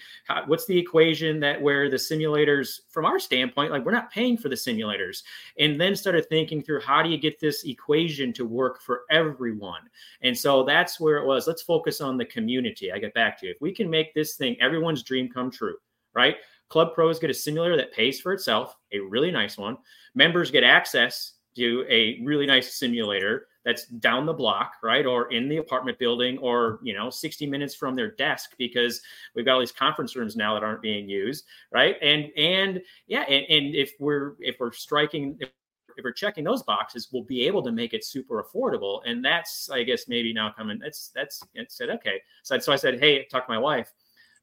What's 0.45 0.66
the 0.66 0.76
equation 0.76 1.40
that 1.40 1.62
where 1.62 1.88
the 1.88 1.97
simulators, 1.97 2.80
from 2.90 3.06
our 3.06 3.18
standpoint, 3.18 3.73
like 3.73 3.83
we're 3.83 3.92
not 3.92 4.12
paying 4.12 4.37
for 4.37 4.50
the 4.50 4.56
simulators, 4.56 5.23
and 5.59 5.80
then 5.80 5.97
started 5.97 6.28
thinking 6.28 6.62
through 6.62 6.83
how 6.83 7.02
do 7.02 7.09
you 7.09 7.16
get 7.16 7.40
this 7.40 7.64
equation 7.64 8.30
to 8.35 8.45
work 8.45 8.83
for 8.83 9.04
everyone? 9.11 9.80
And 10.21 10.37
so 10.37 10.64
that's 10.64 11.00
where 11.00 11.16
it 11.16 11.25
was. 11.25 11.47
Let's 11.47 11.62
focus 11.62 12.02
on 12.02 12.18
the 12.18 12.26
community. 12.26 12.92
I 12.92 12.99
get 12.99 13.14
back 13.14 13.40
to 13.40 13.47
you. 13.47 13.52
If 13.52 13.62
we 13.62 13.73
can 13.73 13.88
make 13.88 14.12
this 14.12 14.35
thing 14.35 14.54
everyone's 14.61 15.02
dream 15.02 15.30
come 15.30 15.50
true, 15.50 15.76
right? 16.14 16.37
Club 16.68 16.92
pros 16.95 17.18
get 17.18 17.30
a 17.30 17.35
simulator 17.35 17.78
that 17.78 17.95
pays 17.95 18.21
for 18.21 18.35
itself, 18.35 18.76
a 18.92 18.99
really 18.99 19.30
nice 19.30 19.56
one. 19.56 19.78
Members 20.14 20.50
get 20.50 20.62
access 20.62 21.33
to 21.56 21.87
a 21.88 22.21
really 22.23 22.45
nice 22.45 22.75
simulator 22.75 23.47
that's 23.66 23.87
down 23.87 24.26
the 24.26 24.32
block, 24.32 24.75
right, 24.80 25.04
or 25.04 25.30
in 25.32 25.49
the 25.49 25.56
apartment 25.56 25.99
building, 25.99 26.38
or 26.38 26.78
you 26.85 26.94
know, 26.94 27.11
60 27.11 27.46
minutes 27.46 27.75
from 27.75 27.96
their 27.96 28.12
desk 28.12 28.54
because 28.56 29.02
we've 29.35 29.44
got 29.44 29.54
all 29.54 29.61
these 29.61 29.73
conference 29.73 30.14
rooms 30.14 30.37
now 30.37 30.54
that 30.54 30.62
aren't 30.62 30.80
being 30.80 31.08
used, 31.08 31.44
right? 31.73 31.96
And 32.00 32.30
and 32.37 32.80
yeah, 33.08 33.23
and, 33.23 33.44
and 33.50 33.75
if 33.75 33.92
we're 33.99 34.37
if 34.38 34.56
we're 34.61 34.73
striking 34.73 35.37
if, 35.40 35.50
if 35.96 36.04
we're 36.04 36.12
checking 36.12 36.44
those 36.44 36.62
boxes, 36.62 37.08
we'll 37.12 37.25
be 37.25 37.44
able 37.44 37.62
to 37.64 37.73
make 37.73 37.92
it 37.92 38.04
super 38.04 38.44
affordable. 38.44 39.00
And 39.04 39.25
that's, 39.25 39.68
I 39.68 39.82
guess, 39.82 40.06
maybe 40.06 40.32
now 40.32 40.52
coming. 40.56 40.78
That's 40.78 41.11
that's 41.12 41.42
it 41.54 41.73
said 41.73 41.90
okay. 41.90 42.23
So, 42.44 42.56
so 42.61 42.73
I 42.73 42.76
said, 42.76 43.00
hey, 43.00 43.26
talk 43.30 43.46
to 43.46 43.52
my 43.52 43.58
wife. 43.58 43.92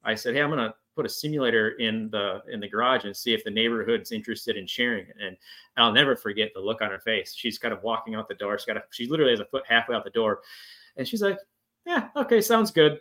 I 0.03 0.15
said, 0.15 0.35
hey, 0.35 0.41
I'm 0.41 0.49
gonna 0.49 0.73
put 0.95 1.05
a 1.05 1.09
simulator 1.09 1.71
in 1.71 2.09
the 2.11 2.41
in 2.51 2.59
the 2.59 2.67
garage 2.67 3.05
and 3.05 3.15
see 3.15 3.33
if 3.33 3.43
the 3.43 3.51
neighborhood's 3.51 4.11
interested 4.11 4.57
in 4.57 4.67
sharing 4.67 5.05
it. 5.07 5.15
And 5.21 5.37
I'll 5.77 5.91
never 5.91 6.15
forget 6.15 6.51
the 6.53 6.61
look 6.61 6.81
on 6.81 6.91
her 6.91 6.99
face. 6.99 7.33
She's 7.35 7.57
kind 7.57 7.73
of 7.73 7.83
walking 7.83 8.15
out 8.15 8.27
the 8.27 8.35
door. 8.35 8.57
She's 8.57 8.65
got 8.65 8.77
a, 8.77 8.83
she 8.91 9.07
literally 9.07 9.31
has 9.31 9.39
a 9.39 9.45
foot 9.45 9.63
halfway 9.67 9.95
out 9.95 10.03
the 10.03 10.09
door, 10.09 10.41
and 10.97 11.07
she's 11.07 11.21
like, 11.21 11.39
"Yeah, 11.85 12.09
okay, 12.15 12.41
sounds 12.41 12.71
good." 12.71 12.99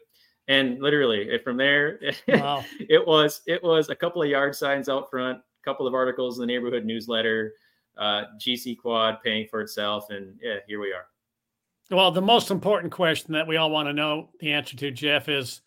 And 0.49 0.81
literally 0.81 1.39
from 1.45 1.57
there, 1.57 2.01
wow. 2.29 2.65
it 2.81 3.07
was 3.07 3.43
it 3.47 3.63
was 3.63 3.89
a 3.89 3.97
couple 3.97 4.23
of 4.23 4.29
yard 4.29 4.55
signs 4.55 4.89
out 4.89 5.11
front, 5.11 5.39
a 5.39 5.65
couple 5.65 5.87
of 5.87 5.95
articles 5.95 6.39
in 6.39 6.43
the 6.43 6.47
neighborhood 6.47 6.85
newsletter, 6.85 7.55
uh, 7.97 8.25
GC 8.41 8.79
Quad 8.79 9.19
paying 9.23 9.47
for 9.49 9.61
itself, 9.61 10.11
and 10.11 10.39
yeah, 10.43 10.57
here 10.67 10.81
we 10.81 10.93
are. 10.93 11.07
Well, 11.91 12.11
the 12.11 12.23
most 12.23 12.51
important 12.51 12.93
question 12.93 13.35
that 13.35 13.47
we 13.47 13.57
all 13.57 13.71
want 13.71 13.89
to 13.89 13.93
know 13.93 14.31
the 14.41 14.53
answer 14.53 14.77
to, 14.79 14.91
Jeff, 14.91 15.29
is 15.29 15.61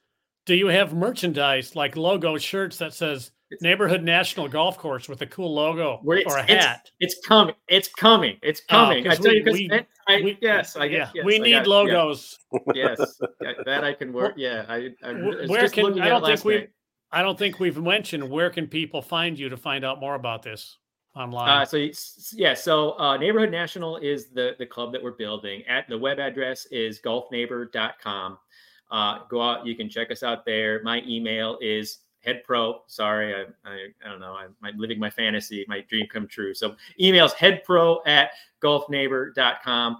do 0.45 0.55
you 0.55 0.67
have 0.67 0.93
merchandise 0.93 1.75
like 1.75 1.95
logo 1.95 2.37
shirts 2.37 2.77
that 2.77 2.93
says 2.93 3.31
neighborhood 3.61 4.03
national 4.03 4.47
golf 4.47 4.77
course 4.77 5.09
with 5.09 5.21
a 5.21 5.25
cool 5.27 5.53
logo 5.53 5.99
or 6.03 6.37
a 6.37 6.43
hat? 6.43 6.89
It's, 6.99 7.15
it's, 7.15 7.27
coming. 7.27 7.55
It's 7.67 7.87
coming. 7.87 8.37
It's 8.41 8.61
oh, 8.69 8.73
coming. 8.73 9.07
Oh, 9.07 9.11
I 9.11 9.15
tell 9.15 9.31
we, 9.31 9.37
you, 9.37 9.43
because 9.43 9.85
I, 10.07 10.21
we, 10.21 10.37
yes, 10.41 10.75
I 10.75 10.85
yeah, 10.85 11.09
yes, 11.13 11.25
we 11.25 11.39
need 11.39 11.53
got, 11.53 11.67
logos. 11.67 12.37
Yeah. 12.73 12.95
yes, 12.97 13.19
that 13.65 13.83
I 13.83 13.93
can 13.93 14.13
work. 14.13 14.33
Yeah, 14.37 14.65
I. 14.69 14.89
I 15.03 15.13
where 15.47 15.67
can 15.69 15.99
I 15.99 16.09
don't 16.09 16.25
think 16.25 16.45
we. 16.45 16.67
I 17.11 17.21
don't 17.21 17.39
think 17.39 17.59
we've 17.59 17.81
mentioned 17.81 18.29
where 18.29 18.49
can 18.49 18.67
people 18.67 19.01
find 19.01 19.39
you 19.39 19.49
to 19.49 19.57
find 19.57 19.85
out 19.85 19.99
more 19.99 20.15
about 20.15 20.43
this 20.43 20.77
online. 21.15 21.61
Uh, 21.61 21.65
so 21.65 21.87
yeah, 22.33 22.53
so 22.53 22.99
uh, 22.99 23.17
Neighborhood 23.17 23.51
National 23.51 23.97
is 23.97 24.29
the 24.29 24.55
the 24.59 24.65
club 24.65 24.91
that 24.91 25.01
we're 25.01 25.11
building. 25.11 25.63
At 25.67 25.87
the 25.87 25.97
web 25.97 26.19
address 26.19 26.67
is 26.71 26.99
golfneighbor.com. 27.01 28.37
Uh, 28.95 29.19
go 29.27 29.41
out. 29.41 29.65
You 29.65 29.75
can 29.75 29.89
check 29.89 30.09
us 30.09 30.23
out 30.23 30.45
there. 30.45 30.81
My 30.81 31.03
email 31.05 31.57
is 31.59 31.97
head 32.21 32.45
pro. 32.45 32.79
Sorry, 32.87 33.35
I, 33.35 33.41
I, 33.69 33.87
I 34.05 34.09
don't 34.09 34.21
know. 34.21 34.37
I'm, 34.37 34.77
living 34.77 34.99
my 34.99 35.09
fantasy, 35.09 35.65
my 35.67 35.81
dream 35.81 36.07
come 36.07 36.29
true. 36.29 36.53
So 36.53 36.77
emails 36.97 37.33
head 37.33 37.65
pro 37.65 37.99
at 38.05 38.31
golfneighbor.com. 38.63 39.97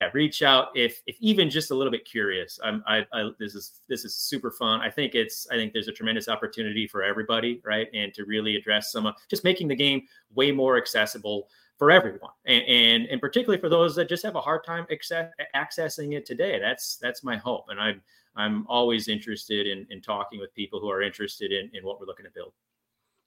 Yeah, 0.00 0.08
reach 0.14 0.42
out 0.42 0.68
if 0.74 1.02
if 1.06 1.18
even 1.20 1.50
just 1.50 1.70
a 1.70 1.74
little 1.74 1.90
bit 1.90 2.06
curious. 2.06 2.58
I'm 2.64 2.82
I, 2.86 3.04
I 3.12 3.30
this 3.38 3.54
is 3.54 3.82
this 3.90 4.06
is 4.06 4.16
super 4.16 4.50
fun. 4.50 4.80
I 4.80 4.88
think 4.88 5.14
it's 5.14 5.46
I 5.50 5.56
think 5.56 5.74
there's 5.74 5.86
a 5.86 5.92
tremendous 5.92 6.28
opportunity 6.28 6.88
for 6.88 7.02
everybody, 7.02 7.60
right? 7.62 7.88
And 7.92 8.14
to 8.14 8.24
really 8.24 8.56
address 8.56 8.90
some 8.90 9.04
of 9.04 9.16
just 9.28 9.44
making 9.44 9.68
the 9.68 9.76
game 9.76 10.08
way 10.34 10.50
more 10.50 10.78
accessible 10.78 11.48
for 11.82 11.90
everyone, 11.90 12.30
and, 12.46 12.62
and, 12.68 13.06
and 13.06 13.20
particularly 13.20 13.60
for 13.60 13.68
those 13.68 13.96
that 13.96 14.08
just 14.08 14.22
have 14.22 14.36
a 14.36 14.40
hard 14.40 14.62
time 14.64 14.86
access, 14.92 15.28
accessing 15.52 16.16
it 16.16 16.24
today. 16.24 16.60
That's 16.60 16.94
that's 16.98 17.24
my 17.24 17.36
hope, 17.36 17.64
and 17.70 17.80
I'm 17.80 18.00
I'm 18.36 18.64
always 18.68 19.08
interested 19.08 19.66
in, 19.66 19.84
in 19.90 20.00
talking 20.00 20.38
with 20.38 20.54
people 20.54 20.78
who 20.78 20.88
are 20.88 21.02
interested 21.02 21.50
in, 21.50 21.72
in 21.74 21.84
what 21.84 21.98
we're 21.98 22.06
looking 22.06 22.24
to 22.24 22.30
build. 22.30 22.52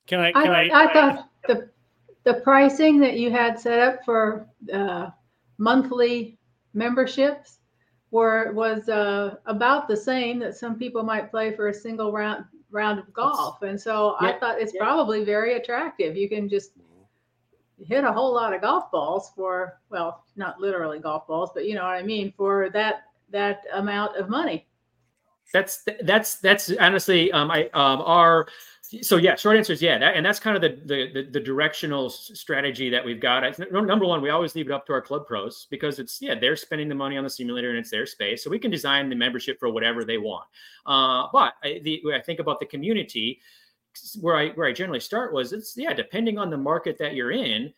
Can 0.08 0.22
I? 0.22 0.32
Can 0.32 0.52
I, 0.52 0.70
I, 0.70 0.86
I 0.86 0.94
thought 0.94 1.30
the 1.50 1.70
the 2.24 2.36
pricing 2.36 2.98
that 3.02 3.18
you 3.18 3.30
had 3.30 3.60
set 3.60 3.80
up 3.80 4.06
for 4.06 4.48
uh, 4.72 5.10
monthly 5.58 6.38
memberships 6.74 7.60
were 8.12 8.54
was 8.54 8.88
uh, 8.88 9.36
about 9.48 9.90
the 9.90 9.98
same 9.98 10.40
that 10.40 10.56
some 10.56 10.80
people 10.80 11.04
might 11.04 11.30
play 11.30 11.54
for 11.54 11.68
a 11.68 11.74
single 11.74 12.14
round 12.14 12.46
round 12.72 13.00
of 13.00 13.12
golf, 13.12 13.64
and 13.64 13.78
so 13.78 14.16
yeah, 14.22 14.30
I 14.30 14.40
thought 14.40 14.62
it's 14.62 14.74
yeah. 14.74 14.82
probably 14.82 15.26
very 15.26 15.56
attractive. 15.56 16.16
You 16.16 16.30
can 16.30 16.48
just 16.48 16.72
hit 17.84 18.04
a 18.04 18.12
whole 18.12 18.34
lot 18.34 18.54
of 18.54 18.62
golf 18.62 18.90
balls 18.92 19.32
for 19.36 19.80
well 19.90 20.24
not 20.36 20.60
literally 20.60 21.00
golf 21.00 21.28
balls 21.28 21.50
but 21.54 21.66
you 21.66 21.76
know 21.76 21.84
what 21.84 21.96
i 21.96 22.04
mean 22.04 22.34
for 22.38 22.70
that 22.70 23.06
that 23.30 23.64
amount 23.74 24.16
of 24.18 24.30
money. 24.30 24.68
That's 25.54 25.86
that's 26.02 26.36
that's 26.36 26.72
honestly 26.80 27.32
um 27.32 27.52
i 27.52 27.66
um 27.76 28.02
our 28.02 28.48
so 29.02 29.18
yeah 29.18 29.36
short 29.36 29.58
answer 29.58 29.74
is 29.74 29.82
yeah 29.82 30.00
that, 30.00 30.16
and 30.16 30.26
that's 30.26 30.40
kind 30.40 30.56
of 30.56 30.62
the, 30.62 30.82
the, 30.86 31.12
the 31.14 31.30
the 31.34 31.40
directional 31.40 32.10
strategy 32.10 32.90
that 32.90 33.06
we've 33.06 33.20
got. 33.20 33.44
Number 33.72 34.06
one 34.08 34.24
we 34.24 34.32
always 34.32 34.56
leave 34.56 34.66
it 34.66 34.72
up 34.72 34.88
to 34.88 34.94
our 34.94 35.02
club 35.02 35.28
pros 35.28 35.68
because 35.70 36.00
it's 36.00 36.20
yeah 36.20 36.34
they're 36.34 36.56
spending 36.56 36.90
the 36.90 36.96
money 36.96 37.16
on 37.16 37.24
the 37.24 37.30
simulator 37.30 37.70
and 37.70 37.78
it's 37.78 37.92
their 37.92 38.08
space 38.08 38.44
so 38.44 38.50
we 38.50 38.58
can 38.58 38.72
design 38.72 39.08
the 39.08 39.16
membership 39.16 39.60
for 39.60 39.70
whatever 39.70 40.04
they 40.04 40.18
want. 40.18 40.46
Uh, 40.88 41.28
but 41.32 41.54
I, 41.64 41.80
the, 41.84 42.02
I 42.16 42.22
think 42.22 42.40
about 42.40 42.60
the 42.60 42.66
community 42.66 43.40
where 44.20 44.36
I 44.36 44.50
where 44.50 44.68
I 44.68 44.74
generally 44.74 45.00
start 45.00 45.34
was 45.34 45.54
it's 45.54 45.76
yeah, 45.78 45.94
depending 45.94 46.38
on 46.38 46.50
the 46.50 46.58
market 46.58 46.98
that 47.00 47.16
you're 47.16 47.32
in, 47.32 47.74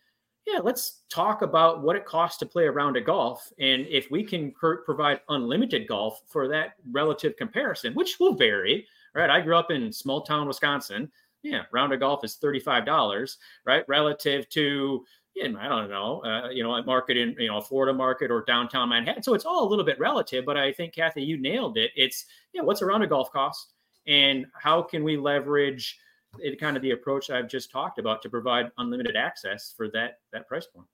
yeah, 0.46 0.58
let's 0.62 1.02
talk 1.10 1.42
about 1.42 1.82
what 1.82 1.96
it 1.96 2.06
costs 2.06 2.38
to 2.38 2.46
play 2.46 2.66
a 2.66 2.72
round 2.72 2.96
of 2.96 3.04
golf, 3.04 3.52
and 3.58 3.86
if 3.88 4.10
we 4.10 4.22
can 4.24 4.52
pr- 4.52 4.82
provide 4.84 5.20
unlimited 5.28 5.86
golf 5.88 6.22
for 6.26 6.48
that 6.48 6.74
relative 6.90 7.36
comparison, 7.36 7.94
which 7.94 8.18
will 8.18 8.34
vary. 8.34 8.86
Right, 9.14 9.30
I 9.30 9.40
grew 9.40 9.56
up 9.56 9.70
in 9.70 9.92
small 9.92 10.20
town 10.22 10.46
Wisconsin. 10.46 11.10
Yeah, 11.42 11.62
round 11.72 11.92
of 11.92 12.00
golf 12.00 12.24
is 12.24 12.36
thirty 12.36 12.60
five 12.60 12.84
dollars, 12.84 13.38
right, 13.64 13.84
relative 13.88 14.48
to 14.50 15.04
I 15.40 15.68
don't 15.68 15.88
know, 15.88 16.20
uh, 16.24 16.48
you 16.50 16.62
know, 16.62 16.74
a 16.74 16.84
market 16.84 17.16
in, 17.16 17.36
you 17.38 17.48
know, 17.48 17.58
a 17.58 17.62
Florida 17.62 17.96
market 17.96 18.30
or 18.30 18.44
downtown 18.44 18.88
Manhattan. 18.88 19.22
So 19.22 19.34
it's 19.34 19.44
all 19.44 19.66
a 19.66 19.68
little 19.68 19.84
bit 19.84 19.98
relative, 19.98 20.44
but 20.44 20.56
I 20.56 20.72
think 20.72 20.94
Kathy, 20.94 21.22
you 21.22 21.36
nailed 21.40 21.76
it. 21.78 21.90
It's, 21.94 22.26
yeah, 22.52 22.62
what's 22.62 22.82
a 22.82 22.86
round 22.86 23.04
of 23.04 23.10
golf 23.10 23.30
cost 23.30 23.74
and 24.06 24.46
how 24.60 24.82
can 24.82 25.04
we 25.04 25.16
leverage 25.16 25.98
it 26.40 26.60
kind 26.60 26.76
of 26.76 26.82
the 26.82 26.92
approach 26.92 27.30
I've 27.30 27.48
just 27.48 27.70
talked 27.70 27.98
about 27.98 28.22
to 28.22 28.28
provide 28.28 28.70
unlimited 28.78 29.16
access 29.16 29.72
for 29.76 29.88
that 29.90 30.20
that 30.32 30.48
price 30.48 30.66
point. 30.66 30.86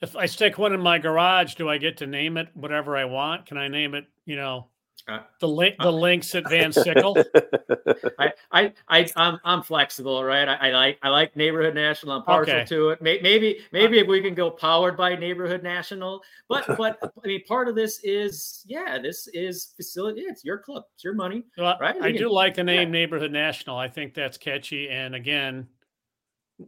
If 0.00 0.16
I 0.16 0.26
stick 0.26 0.58
one 0.58 0.72
in 0.72 0.80
my 0.80 0.98
garage, 0.98 1.54
do 1.54 1.68
I 1.70 1.78
get 1.78 1.96
to 1.98 2.06
name 2.06 2.36
it 2.36 2.48
whatever 2.54 2.96
I 2.96 3.06
want? 3.06 3.46
Can 3.46 3.56
I 3.56 3.68
name 3.68 3.94
it, 3.94 4.04
you 4.26 4.36
know, 4.36 4.66
uh, 5.06 5.20
the 5.38 5.48
link, 5.48 5.76
the 5.78 5.88
uh, 5.88 5.92
links 5.92 6.34
at 6.34 6.48
Van 6.48 6.72
Sickle. 6.72 7.16
I, 8.18 8.32
I, 8.50 8.72
I, 8.88 9.10
I'm, 9.16 9.38
I'm 9.44 9.62
flexible, 9.62 10.24
right? 10.24 10.48
I, 10.48 10.54
I 10.54 10.70
like, 10.70 10.98
I 11.02 11.08
like 11.10 11.36
Neighborhood 11.36 11.74
National. 11.74 12.16
I'm 12.16 12.22
partial 12.22 12.54
okay. 12.54 12.64
to 12.66 12.90
it. 12.90 13.02
Maybe, 13.02 13.60
maybe 13.72 14.00
uh, 14.00 14.04
we 14.04 14.22
can 14.22 14.34
go 14.34 14.50
powered 14.50 14.96
by 14.96 15.14
Neighborhood 15.14 15.62
National, 15.62 16.22
but, 16.48 16.64
but 16.78 16.98
I 17.02 17.26
mean, 17.26 17.44
part 17.46 17.68
of 17.68 17.74
this 17.74 18.00
is, 18.02 18.64
yeah, 18.66 18.98
this 18.98 19.28
is 19.34 19.74
facility. 19.76 20.22
It's 20.22 20.44
your 20.44 20.58
club. 20.58 20.84
It's 20.94 21.04
your 21.04 21.14
money, 21.14 21.44
well, 21.58 21.76
right? 21.80 22.00
I 22.00 22.12
do 22.12 22.30
like 22.30 22.54
the 22.54 22.64
name 22.64 22.88
yeah. 22.88 23.00
Neighborhood 23.00 23.32
National. 23.32 23.76
I 23.76 23.88
think 23.88 24.14
that's 24.14 24.38
catchy. 24.38 24.88
And 24.88 25.14
again, 25.14 25.68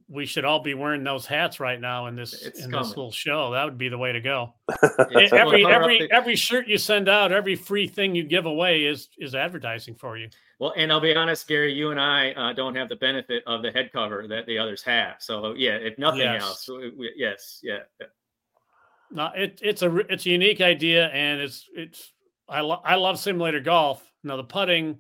we 0.09 0.27
should 0.27 0.45
all 0.45 0.61
be 0.61 0.75
wearing 0.75 1.05
those 1.05 1.27
hats 1.27 1.61
right 1.61 1.81
now 1.81 2.07
in 2.07 2.17
this 2.17 2.33
it's 2.43 2.65
in 2.65 2.71
coming. 2.71 2.87
this 2.87 2.97
little 2.97 3.13
show. 3.13 3.53
That 3.53 3.65
would 3.65 3.79
be 3.79 3.89
the 3.89 3.99
way 3.99 4.13
to 4.13 4.21
go. 4.21 4.55
every 5.13 5.65
every 5.65 6.11
every 6.11 6.37
shirt 6.37 6.67
you 6.67 6.77
send 6.79 7.09
out, 7.09 7.31
every 7.31 7.55
free 7.55 7.87
thing 7.87 8.15
you 8.15 8.25
give 8.25 8.47
away 8.47 8.85
is 8.85 9.09
is 9.19 9.35
advertising 9.35 9.95
for 9.95 10.17
you. 10.17 10.29
Well, 10.59 10.73
and 10.77 10.91
I'll 10.91 11.01
be 11.01 11.15
honest, 11.15 11.47
Gary, 11.47 11.73
you 11.73 11.91
and 11.91 12.01
I 12.01 12.33
uh, 12.33 12.53
don't 12.53 12.75
have 12.75 12.89
the 12.89 12.97
benefit 12.97 13.45
of 13.47 13.63
the 13.63 13.71
head 13.71 13.93
cover 13.93 14.27
that 14.27 14.47
the 14.47 14.59
others 14.59 14.83
have. 14.83 15.17
So 15.21 15.55
yeah, 15.55 15.77
if 15.77 15.99
nothing 15.99 16.21
yes. 16.21 16.43
else, 16.43 16.69
we, 16.69 17.13
yes, 17.15 17.61
yeah. 17.63 17.81
yeah. 18.01 18.07
No, 19.11 19.31
it, 19.37 19.61
it's 19.63 19.83
a 19.83 19.97
it's 20.13 20.27
a 20.27 20.31
unique 20.31 20.61
idea, 20.61 21.09
and 21.09 21.41
it's 21.41 21.69
it's 21.75 22.13
I 22.49 22.61
lo- 22.61 22.83
I 22.85 22.97
love 22.97 23.19
simulator 23.21 23.61
golf. 23.61 24.03
Now 24.25 24.37
the 24.37 24.45
putting 24.45 24.99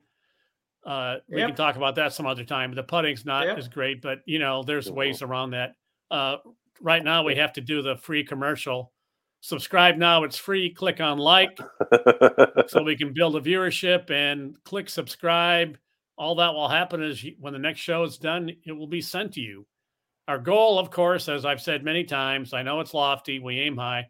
uh, 0.86 1.16
we 1.28 1.40
yep. 1.40 1.48
can 1.48 1.56
talk 1.56 1.74
about 1.74 1.96
that 1.96 2.12
some 2.12 2.26
other 2.26 2.44
time. 2.44 2.72
The 2.72 2.82
putting's 2.82 3.24
not 3.24 3.44
yep. 3.44 3.58
as 3.58 3.66
great, 3.66 4.00
but 4.00 4.20
you 4.24 4.38
know, 4.38 4.62
there's 4.62 4.90
ways 4.90 5.20
around 5.20 5.50
that. 5.50 5.72
Uh, 6.12 6.36
right 6.80 7.02
now, 7.02 7.24
we 7.24 7.34
have 7.34 7.52
to 7.54 7.60
do 7.60 7.82
the 7.82 7.96
free 7.96 8.24
commercial. 8.24 8.92
Subscribe 9.40 9.96
now; 9.96 10.22
it's 10.22 10.38
free. 10.38 10.72
Click 10.72 11.00
on 11.00 11.18
like, 11.18 11.58
so 12.68 12.84
we 12.84 12.96
can 12.96 13.12
build 13.12 13.34
a 13.34 13.40
viewership, 13.40 14.10
and 14.10 14.56
click 14.64 14.88
subscribe. 14.88 15.76
All 16.16 16.36
that 16.36 16.54
will 16.54 16.68
happen 16.68 17.02
is 17.02 17.24
when 17.40 17.52
the 17.52 17.58
next 17.58 17.80
show 17.80 18.04
is 18.04 18.16
done, 18.16 18.50
it 18.64 18.72
will 18.72 18.86
be 18.86 19.02
sent 19.02 19.34
to 19.34 19.40
you. 19.40 19.66
Our 20.28 20.38
goal, 20.38 20.78
of 20.78 20.90
course, 20.90 21.28
as 21.28 21.44
I've 21.44 21.60
said 21.60 21.84
many 21.84 22.04
times, 22.04 22.54
I 22.54 22.62
know 22.62 22.80
it's 22.80 22.94
lofty. 22.94 23.38
We 23.38 23.58
aim 23.58 23.76
high. 23.76 24.06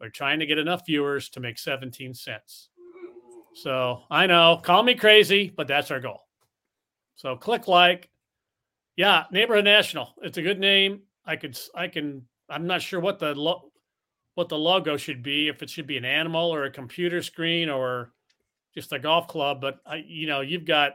We're 0.00 0.08
trying 0.08 0.40
to 0.40 0.46
get 0.46 0.58
enough 0.58 0.84
viewers 0.86 1.28
to 1.30 1.40
make 1.40 1.58
17 1.58 2.14
cents. 2.14 2.70
So 3.56 4.02
I 4.10 4.26
know, 4.26 4.60
call 4.62 4.82
me 4.82 4.94
crazy, 4.94 5.50
but 5.56 5.66
that's 5.66 5.90
our 5.90 5.98
goal. 5.98 6.20
So 7.16 7.36
click 7.36 7.68
like. 7.68 8.10
Yeah, 8.96 9.24
Neighborhood 9.30 9.64
National. 9.64 10.14
It's 10.22 10.38
a 10.38 10.42
good 10.42 10.58
name. 10.58 11.00
I 11.24 11.36
could, 11.36 11.58
I 11.74 11.88
can. 11.88 12.22
I'm 12.48 12.66
not 12.66 12.82
sure 12.82 13.00
what 13.00 13.18
the 13.18 13.34
lo- 13.34 13.70
what 14.34 14.48
the 14.48 14.58
logo 14.58 14.96
should 14.96 15.22
be. 15.22 15.48
If 15.48 15.62
it 15.62 15.70
should 15.70 15.86
be 15.86 15.96
an 15.96 16.04
animal 16.04 16.54
or 16.54 16.64
a 16.64 16.70
computer 16.70 17.22
screen 17.22 17.68
or 17.70 18.12
just 18.74 18.92
a 18.92 18.98
golf 18.98 19.26
club. 19.26 19.60
But 19.60 19.80
I, 19.86 20.04
you 20.06 20.26
know, 20.26 20.42
you've 20.42 20.66
got 20.66 20.92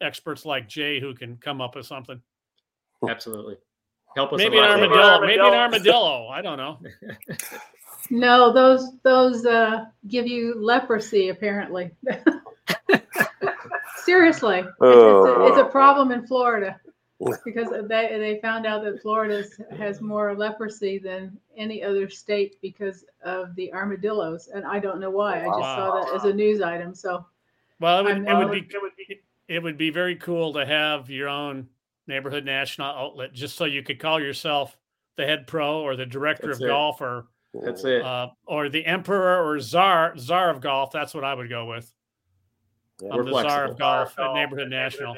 experts 0.00 0.44
like 0.44 0.68
Jay 0.68 1.00
who 1.00 1.14
can 1.14 1.36
come 1.38 1.60
up 1.60 1.74
with 1.74 1.86
something. 1.86 2.20
Absolutely. 3.08 3.56
Help 4.14 4.32
us. 4.32 4.38
Maybe 4.38 4.58
an 4.58 4.64
armadillo. 4.64 5.20
Maybe 5.20 5.40
an 5.40 5.54
armadillo. 5.54 6.28
I 6.28 6.42
don't 6.42 6.58
know. 6.58 6.78
no, 8.10 8.52
those 8.52 8.90
those 9.02 9.46
uh, 9.46 9.86
give 10.08 10.26
you 10.26 10.54
leprosy 10.58 11.28
apparently. 11.28 11.90
Seriously, 14.04 14.64
oh. 14.80 15.24
it's, 15.24 15.36
a, 15.36 15.46
it's, 15.46 15.68
a, 15.68 15.70
problem 15.70 16.12
in 16.12 16.26
Florida 16.26 16.78
because 17.44 17.70
they 17.88 18.08
they 18.18 18.38
found 18.42 18.66
out 18.66 18.84
that 18.84 19.00
Florida 19.00 19.44
has 19.76 20.00
more 20.00 20.34
leprosy 20.34 20.98
than 20.98 21.38
any 21.56 21.82
other 21.82 22.08
state 22.08 22.60
because 22.60 23.04
of 23.22 23.54
the 23.54 23.72
armadillos, 23.72 24.48
and 24.48 24.64
I 24.66 24.78
don't 24.78 25.00
know 25.00 25.10
why. 25.10 25.40
I 25.40 25.46
just 25.46 25.60
wow. 25.60 25.76
saw 25.76 26.04
that 26.04 26.14
as 26.14 26.24
a 26.24 26.32
news 26.32 26.60
item. 26.60 26.94
So, 26.94 27.24
well, 27.80 28.00
it 28.00 28.04
would, 28.04 28.28
it 28.28 28.36
would 28.36 28.50
be 28.50 28.58
it 28.58 28.82
would 28.82 28.96
be 28.96 29.20
it 29.48 29.62
would 29.62 29.78
be 29.78 29.90
very 29.90 30.16
cool 30.16 30.52
to 30.54 30.66
have 30.66 31.08
your 31.08 31.28
own 31.28 31.68
neighborhood 32.06 32.44
national 32.44 32.88
outlet, 32.88 33.32
just 33.32 33.56
so 33.56 33.64
you 33.64 33.82
could 33.82 33.98
call 33.98 34.20
yourself 34.20 34.76
the 35.16 35.24
head 35.24 35.46
pro 35.46 35.80
or 35.80 35.96
the 35.96 36.06
director 36.06 36.48
That's 36.48 36.58
of 36.58 36.64
it. 36.64 36.68
golf 36.68 37.00
or 37.00 37.26
that's 37.62 37.84
it. 37.84 38.02
Uh, 38.02 38.28
or 38.46 38.68
the 38.68 38.84
emperor 38.84 39.46
or 39.46 39.60
czar 39.60 40.16
czar 40.18 40.50
of 40.50 40.60
golf. 40.60 40.90
That's 40.90 41.14
what 41.14 41.24
I 41.24 41.34
would 41.34 41.48
go 41.48 41.66
with. 41.66 41.92
Yeah, 43.02 43.10
I'm 43.12 43.24
the 43.24 43.30
flexible. 43.30 43.50
czar 43.50 43.64
of 43.66 43.78
golf 43.78 44.18
at 44.18 44.34
Neighborhood 44.34 44.70
National. 44.70 45.16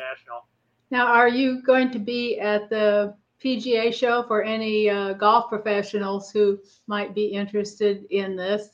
Now, 0.90 1.07
are 1.07 1.29
you 1.29 1.62
going 1.62 1.90
to 1.90 1.99
be 1.99 2.38
at 2.38 2.70
the 2.70 3.14
PGA 3.42 3.92
show 3.92 4.22
for 4.22 4.42
any 4.42 4.88
uh, 4.88 5.12
golf 5.14 5.49
professionals 5.49 6.31
who 6.31 6.59
might 6.87 7.14
be 7.14 7.27
interested 7.27 8.05
in 8.11 8.37
this 8.37 8.70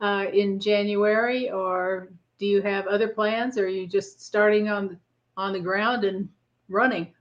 uh, 0.00 0.26
in 0.32 0.60
January, 0.60 1.50
or 1.50 2.12
do 2.38 2.46
you 2.46 2.60
have 2.60 2.86
other 2.86 3.08
plans, 3.08 3.56
or 3.56 3.64
are 3.64 3.68
you 3.68 3.86
just 3.86 4.20
starting 4.20 4.68
on 4.68 4.98
on 5.36 5.52
the 5.52 5.60
ground 5.60 6.04
and 6.04 6.28
running? 6.68 7.13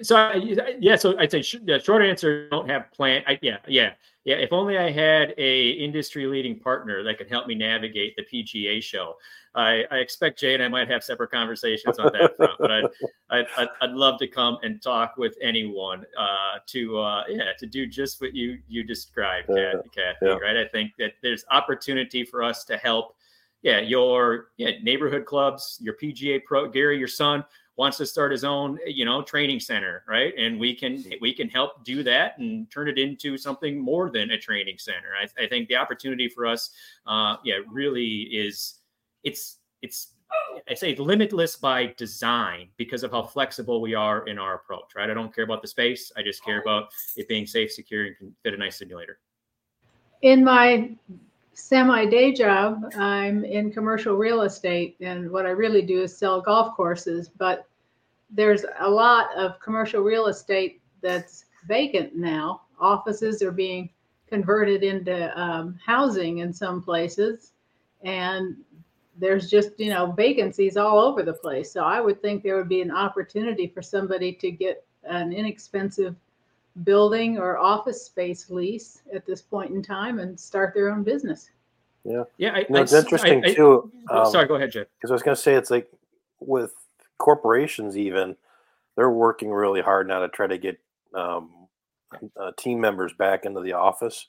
So 0.00 0.32
yeah, 0.78 0.96
so 0.96 1.18
I'd 1.18 1.30
say 1.30 1.42
sh- 1.42 1.56
the 1.64 1.80
short 1.80 2.02
answer: 2.02 2.48
don't 2.50 2.68
have 2.68 2.92
plan. 2.92 3.22
I, 3.26 3.38
yeah, 3.42 3.56
yeah, 3.66 3.94
yeah. 4.24 4.36
If 4.36 4.52
only 4.52 4.78
I 4.78 4.90
had 4.90 5.34
a 5.38 5.70
industry 5.70 6.26
leading 6.26 6.58
partner 6.58 7.02
that 7.02 7.18
could 7.18 7.28
help 7.28 7.48
me 7.48 7.56
navigate 7.56 8.14
the 8.16 8.22
PGA 8.22 8.80
show. 8.80 9.16
I, 9.56 9.84
I 9.90 9.96
expect 9.96 10.38
Jay 10.38 10.54
and 10.54 10.62
I 10.62 10.68
might 10.68 10.88
have 10.88 11.02
separate 11.02 11.32
conversations 11.32 11.98
on 11.98 12.12
that 12.12 12.36
front, 12.36 12.52
but 12.60 12.70
I'd, 12.70 12.84
I'd, 13.30 13.46
I'd, 13.56 13.68
I'd, 13.80 13.90
love 13.90 14.20
to 14.20 14.28
come 14.28 14.58
and 14.62 14.80
talk 14.80 15.16
with 15.16 15.36
anyone 15.42 16.04
uh, 16.16 16.58
to 16.66 16.98
uh, 16.98 17.24
yeah 17.28 17.50
to 17.58 17.66
do 17.66 17.84
just 17.84 18.20
what 18.20 18.34
you 18.34 18.58
you 18.68 18.84
described, 18.84 19.48
yeah, 19.50 19.72
Kathy. 19.72 19.88
Kathy 19.96 20.16
yeah. 20.22 20.34
Right? 20.34 20.56
I 20.56 20.68
think 20.68 20.92
that 21.00 21.14
there's 21.22 21.44
opportunity 21.50 22.24
for 22.24 22.44
us 22.44 22.64
to 22.66 22.76
help. 22.76 23.16
Yeah, 23.62 23.80
your 23.80 24.50
yeah, 24.56 24.70
neighborhood 24.84 25.26
clubs, 25.26 25.80
your 25.82 25.94
PGA 25.94 26.44
pro, 26.44 26.68
Gary, 26.68 26.96
your 26.96 27.08
son 27.08 27.44
wants 27.78 27.96
to 27.96 28.04
start 28.04 28.32
his 28.32 28.44
own 28.44 28.78
you 28.86 29.04
know 29.04 29.22
training 29.22 29.60
center 29.60 30.02
right 30.06 30.34
and 30.36 30.58
we 30.58 30.74
can 30.74 31.02
we 31.20 31.32
can 31.32 31.48
help 31.48 31.84
do 31.84 32.02
that 32.02 32.36
and 32.38 32.70
turn 32.70 32.88
it 32.88 32.98
into 32.98 33.38
something 33.38 33.78
more 33.78 34.10
than 34.10 34.32
a 34.32 34.38
training 34.38 34.76
center 34.76 35.10
i, 35.22 35.42
I 35.42 35.46
think 35.46 35.68
the 35.68 35.76
opportunity 35.76 36.28
for 36.28 36.44
us 36.44 36.70
uh, 37.06 37.36
yeah 37.44 37.60
really 37.70 38.22
is 38.24 38.80
it's 39.22 39.58
it's 39.80 40.14
I 40.68 40.74
say 40.74 40.94
limitless 40.96 41.56
by 41.56 41.94
design 41.96 42.68
because 42.76 43.02
of 43.02 43.12
how 43.12 43.22
flexible 43.22 43.80
we 43.80 43.94
are 43.94 44.26
in 44.28 44.38
our 44.38 44.56
approach, 44.56 44.94
right? 44.94 45.08
I 45.08 45.14
don't 45.14 45.34
care 45.34 45.44
about 45.44 45.62
the 45.62 45.68
space. 45.68 46.12
I 46.18 46.22
just 46.22 46.44
care 46.44 46.60
about 46.60 46.88
it 47.16 47.28
being 47.28 47.46
safe, 47.46 47.72
secure, 47.72 48.04
and 48.04 48.18
can 48.18 48.34
fit 48.42 48.52
a 48.52 48.58
nice 48.58 48.76
simulator. 48.76 49.20
In 50.20 50.44
my 50.44 50.90
semi 51.58 52.06
day 52.06 52.32
job, 52.32 52.92
I'm 52.96 53.44
in 53.44 53.72
commercial 53.72 54.14
real 54.14 54.42
estate, 54.42 54.96
and 55.00 55.30
what 55.30 55.44
I 55.44 55.50
really 55.50 55.82
do 55.82 56.02
is 56.02 56.16
sell 56.16 56.40
golf 56.40 56.76
courses. 56.76 57.28
But 57.28 57.66
there's 58.30 58.64
a 58.78 58.88
lot 58.88 59.36
of 59.36 59.58
commercial 59.60 60.02
real 60.02 60.26
estate 60.26 60.80
that's 61.02 61.46
vacant 61.66 62.14
now. 62.14 62.62
Offices 62.80 63.42
are 63.42 63.50
being 63.50 63.90
converted 64.28 64.84
into 64.84 65.36
um, 65.38 65.78
housing 65.84 66.38
in 66.38 66.52
some 66.52 66.80
places, 66.80 67.52
and 68.02 68.56
there's 69.16 69.50
just 69.50 69.70
you 69.78 69.90
know 69.90 70.12
vacancies 70.12 70.76
all 70.76 71.00
over 71.00 71.24
the 71.24 71.32
place. 71.32 71.72
So 71.72 71.82
I 71.82 72.00
would 72.00 72.22
think 72.22 72.42
there 72.42 72.56
would 72.56 72.68
be 72.68 72.82
an 72.82 72.92
opportunity 72.92 73.66
for 73.66 73.82
somebody 73.82 74.32
to 74.34 74.52
get 74.52 74.86
an 75.04 75.32
inexpensive 75.32 76.14
building 76.84 77.38
or 77.38 77.58
office 77.58 78.04
space 78.04 78.50
lease 78.50 79.02
at 79.14 79.26
this 79.26 79.42
point 79.42 79.72
in 79.72 79.82
time 79.82 80.18
and 80.18 80.38
start 80.38 80.74
their 80.74 80.90
own 80.90 81.02
business. 81.02 81.50
Yeah, 82.04 82.24
yeah. 82.38 82.52
I, 82.54 82.58
you 82.60 82.66
know, 82.70 82.82
it's 82.82 82.94
I, 82.94 82.98
interesting 83.00 83.44
I, 83.44 83.54
too. 83.54 83.90
Um, 84.10 84.30
sorry, 84.30 84.46
go 84.46 84.54
ahead, 84.54 84.72
Jeff. 84.72 84.86
Because 84.96 85.10
I 85.10 85.14
was 85.14 85.22
going 85.22 85.36
to 85.36 85.42
say 85.42 85.54
it's 85.54 85.70
like 85.70 85.90
with 86.40 86.74
corporations, 87.18 87.96
even 87.96 88.36
they're 88.96 89.10
working 89.10 89.50
really 89.50 89.80
hard 89.80 90.08
now 90.08 90.20
to 90.20 90.28
try 90.28 90.46
to 90.46 90.58
get 90.58 90.78
um, 91.14 91.50
uh, 92.40 92.52
team 92.56 92.80
members 92.80 93.12
back 93.12 93.44
into 93.44 93.60
the 93.60 93.72
office. 93.72 94.26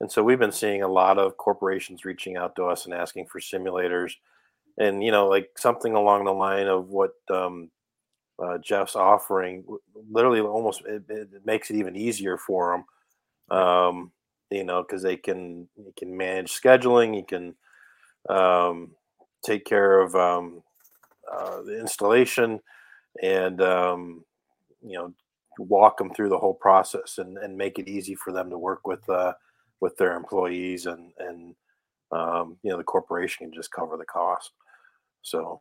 And 0.00 0.10
so 0.10 0.22
we've 0.24 0.38
been 0.38 0.52
seeing 0.52 0.82
a 0.82 0.88
lot 0.88 1.18
of 1.18 1.36
corporations 1.36 2.04
reaching 2.04 2.36
out 2.36 2.56
to 2.56 2.64
us 2.64 2.86
and 2.86 2.94
asking 2.94 3.26
for 3.26 3.38
simulators, 3.38 4.14
and 4.76 5.02
you 5.02 5.12
know, 5.12 5.28
like 5.28 5.50
something 5.56 5.94
along 5.94 6.24
the 6.24 6.32
line 6.32 6.66
of 6.66 6.88
what 6.88 7.12
um, 7.30 7.70
uh, 8.42 8.58
Jeff's 8.58 8.96
offering. 8.96 9.64
Literally, 10.10 10.40
almost 10.40 10.82
it, 10.86 11.02
it, 11.08 11.28
makes 11.44 11.70
it 11.70 11.76
even 11.76 11.96
easier 11.96 12.36
for 12.36 12.72
them. 13.50 13.58
Um, 13.58 14.12
you 14.50 14.64
know, 14.64 14.82
because 14.82 15.02
they 15.02 15.16
can 15.16 15.68
you 15.76 15.92
can 15.96 16.16
manage 16.16 16.52
scheduling, 16.52 17.16
you 17.16 17.24
can 17.24 17.54
um, 18.28 18.92
take 19.44 19.64
care 19.64 20.00
of 20.00 20.14
um, 20.14 20.62
uh, 21.32 21.62
the 21.62 21.78
installation, 21.78 22.60
and 23.22 23.62
um, 23.62 24.24
you 24.82 24.94
know, 24.94 25.14
walk 25.58 25.98
them 25.98 26.12
through 26.12 26.28
the 26.28 26.38
whole 26.38 26.54
process 26.54 27.18
and, 27.18 27.38
and 27.38 27.56
make 27.56 27.78
it 27.78 27.88
easy 27.88 28.14
for 28.14 28.32
them 28.32 28.50
to 28.50 28.58
work 28.58 28.86
with 28.86 29.08
uh, 29.08 29.32
with 29.80 29.96
their 29.96 30.16
employees 30.16 30.86
and 30.86 31.12
and 31.18 31.54
um, 32.10 32.56
you 32.62 32.70
know 32.70 32.76
the 32.76 32.84
corporation 32.84 33.46
can 33.46 33.54
just 33.54 33.70
cover 33.70 33.96
the 33.96 34.04
cost. 34.04 34.50
So 35.22 35.60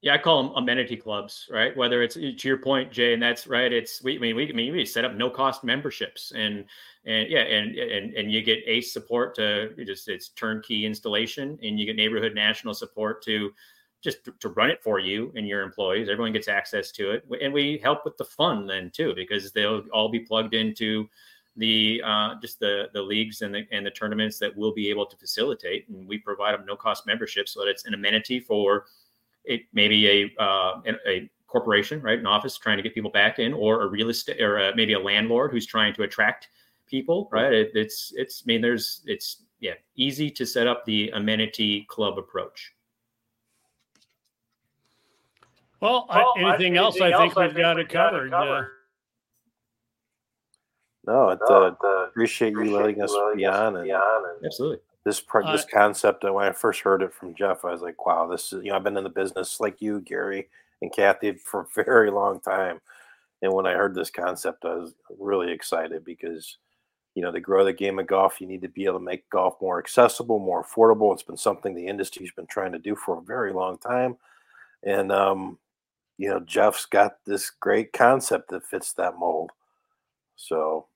yeah, 0.00 0.14
I 0.14 0.18
call 0.18 0.42
them 0.42 0.52
amenity 0.54 0.96
clubs, 0.96 1.48
right? 1.50 1.76
Whether 1.76 2.02
it's 2.02 2.14
to 2.14 2.36
your 2.44 2.58
point, 2.58 2.92
Jay, 2.92 3.14
and 3.14 3.22
that's 3.22 3.48
right. 3.48 3.72
It's 3.72 4.02
we 4.02 4.16
I 4.16 4.18
mean 4.18 4.36
we 4.36 4.48
I 4.48 4.52
mean 4.52 4.72
we 4.72 4.84
set 4.84 5.04
up 5.04 5.14
no 5.14 5.28
cost 5.28 5.64
memberships 5.64 6.32
and 6.32 6.64
and 7.04 7.28
yeah 7.28 7.40
and 7.40 7.76
and 7.76 8.14
and 8.14 8.30
you 8.30 8.42
get 8.42 8.60
ACE 8.66 8.92
support 8.92 9.34
to 9.36 9.74
just 9.84 10.08
it's 10.08 10.28
turnkey 10.30 10.86
installation 10.86 11.58
and 11.62 11.80
you 11.80 11.86
get 11.86 11.96
neighborhood 11.96 12.34
national 12.34 12.74
support 12.74 13.24
to 13.24 13.50
just 14.00 14.24
to, 14.24 14.32
to 14.38 14.50
run 14.50 14.70
it 14.70 14.80
for 14.84 15.00
you 15.00 15.32
and 15.34 15.48
your 15.48 15.62
employees. 15.62 16.08
Everyone 16.08 16.32
gets 16.32 16.46
access 16.46 16.92
to 16.92 17.10
it, 17.10 17.24
and 17.42 17.52
we 17.52 17.80
help 17.82 18.04
with 18.04 18.16
the 18.18 18.24
fun 18.24 18.68
then 18.68 18.92
too 18.94 19.14
because 19.16 19.50
they'll 19.50 19.82
all 19.92 20.08
be 20.08 20.20
plugged 20.20 20.54
into 20.54 21.08
the 21.56 22.00
uh, 22.04 22.36
just 22.40 22.60
the 22.60 22.88
the 22.94 23.02
leagues 23.02 23.42
and 23.42 23.52
the 23.52 23.66
and 23.72 23.84
the 23.84 23.90
tournaments 23.90 24.38
that 24.38 24.56
we'll 24.56 24.72
be 24.72 24.90
able 24.90 25.06
to 25.06 25.16
facilitate, 25.16 25.88
and 25.88 26.06
we 26.06 26.18
provide 26.18 26.54
them 26.54 26.66
no 26.66 26.76
cost 26.76 27.04
membership, 27.04 27.48
so 27.48 27.58
that 27.58 27.68
it's 27.68 27.84
an 27.84 27.94
amenity 27.94 28.38
for 28.38 28.84
it 29.44 29.62
maybe 29.72 30.08
a 30.08 30.42
uh, 30.42 30.80
a 31.06 31.30
corporation, 31.46 32.00
right, 32.02 32.18
an 32.18 32.26
office 32.26 32.56
trying 32.58 32.76
to 32.76 32.82
get 32.82 32.94
people 32.94 33.10
back 33.10 33.38
in, 33.38 33.52
or 33.52 33.82
a 33.82 33.86
real 33.86 34.10
estate, 34.10 34.40
or 34.40 34.58
a, 34.58 34.76
maybe 34.76 34.92
a 34.92 34.98
landlord 35.00 35.50
who's 35.50 35.66
trying 35.66 35.94
to 35.94 36.02
attract 36.02 36.48
people, 36.86 37.28
right? 37.32 37.52
It, 37.52 37.70
it's 37.74 38.12
it's 38.16 38.42
I 38.44 38.46
mean 38.46 38.60
there's 38.60 39.02
it's 39.06 39.44
yeah 39.60 39.74
easy 39.96 40.30
to 40.30 40.46
set 40.46 40.66
up 40.66 40.84
the 40.84 41.10
amenity 41.10 41.86
club 41.88 42.18
approach. 42.18 42.72
Well, 45.80 46.06
well 46.08 46.34
I, 46.36 46.48
anything, 46.48 46.76
else, 46.76 47.00
I 47.00 47.16
think 47.16 47.36
we've 47.36 47.54
got 47.54 47.78
it 47.78 47.88
covered. 47.88 48.34
Uh, 48.34 48.64
no, 51.06 51.30
it, 51.30 51.38
uh, 51.48 51.72
uh, 51.82 52.06
appreciate 52.08 52.52
you 52.52 52.76
letting 52.76 53.00
us 53.00 53.14
be 53.34 53.46
on. 53.46 53.76
And, 53.76 53.90
absolutely. 54.44 54.78
This 55.04 55.20
part, 55.20 55.46
uh, 55.46 55.52
this 55.52 55.64
concept, 55.64 56.24
when 56.24 56.44
I 56.44 56.52
first 56.52 56.80
heard 56.80 57.02
it 57.02 57.14
from 57.14 57.34
Jeff, 57.34 57.64
I 57.64 57.70
was 57.70 57.82
like, 57.82 58.04
"Wow, 58.04 58.26
this 58.26 58.52
is." 58.52 58.64
You 58.64 58.70
know, 58.70 58.76
I've 58.76 58.84
been 58.84 58.96
in 58.96 59.04
the 59.04 59.10
business 59.10 59.60
like 59.60 59.80
you, 59.80 60.00
Gary, 60.00 60.48
and 60.82 60.92
Kathy 60.92 61.32
for 61.44 61.60
a 61.60 61.84
very 61.84 62.10
long 62.10 62.40
time. 62.40 62.80
And 63.42 63.52
when 63.52 63.66
I 63.66 63.74
heard 63.74 63.94
this 63.94 64.10
concept, 64.10 64.64
I 64.64 64.74
was 64.74 64.94
really 65.18 65.52
excited 65.52 66.04
because, 66.04 66.58
you 67.14 67.22
know, 67.22 67.30
to 67.30 67.40
grow 67.40 67.64
the 67.64 67.72
game 67.72 68.00
of 68.00 68.08
golf, 68.08 68.40
you 68.40 68.48
need 68.48 68.62
to 68.62 68.68
be 68.68 68.84
able 68.84 68.98
to 68.98 69.04
make 69.04 69.30
golf 69.30 69.54
more 69.60 69.78
accessible, 69.78 70.40
more 70.40 70.64
affordable. 70.64 71.12
It's 71.12 71.22
been 71.22 71.36
something 71.36 71.74
the 71.74 71.86
industry's 71.86 72.32
been 72.32 72.48
trying 72.48 72.72
to 72.72 72.78
do 72.80 72.96
for 72.96 73.18
a 73.18 73.22
very 73.22 73.52
long 73.52 73.78
time, 73.78 74.16
and 74.82 75.12
um, 75.12 75.58
you 76.18 76.28
know, 76.28 76.40
Jeff's 76.40 76.84
got 76.84 77.18
this 77.24 77.50
great 77.50 77.92
concept 77.92 78.50
that 78.50 78.66
fits 78.66 78.92
that 78.94 79.18
mold. 79.18 79.52
So 80.36 80.86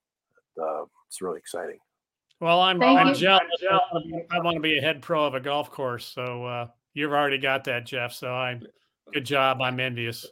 uh, 0.60 0.84
it's 1.08 1.22
really 1.22 1.38
exciting. 1.38 1.78
Well, 2.42 2.60
I'm, 2.60 2.82
I'm 2.82 3.14
jealous. 3.14 3.44
I 3.70 4.40
want 4.40 4.56
to 4.56 4.60
be 4.60 4.76
a 4.76 4.80
head 4.80 5.00
pro 5.00 5.24
of 5.24 5.34
a 5.34 5.40
golf 5.40 5.70
course. 5.70 6.04
So 6.04 6.44
uh, 6.44 6.66
you've 6.92 7.12
already 7.12 7.38
got 7.38 7.62
that, 7.64 7.86
Jeff. 7.86 8.12
So 8.12 8.34
I'm 8.34 8.66
good 9.12 9.24
job. 9.24 9.62
I'm 9.62 9.78
envious. 9.78 10.26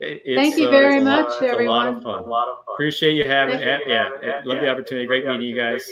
It's, 0.00 0.38
Thank 0.38 0.58
you 0.58 0.68
uh, 0.68 0.70
very 0.70 0.98
uh, 0.98 1.04
much, 1.04 1.28
lot, 1.28 1.42
everyone. 1.42 1.86
A 1.86 1.90
lot 1.90 1.96
of 1.96 2.02
fun. 2.02 2.18
A 2.24 2.26
lot 2.26 2.48
of 2.48 2.56
fun. 2.66 2.74
Appreciate 2.74 3.14
you 3.14 3.24
having. 3.26 3.58
it. 3.58 3.80
yeah, 3.86 4.10
yeah, 4.22 4.42
love 4.44 4.60
the 4.60 4.68
opportunity. 4.68 5.06
Great 5.06 5.24
meeting 5.24 5.48
you 5.48 5.56
guys. 5.56 5.90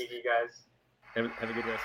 Have, 1.15 1.31
have 1.31 1.49
a 1.49 1.53
good 1.55 1.65
rest. 1.65 1.83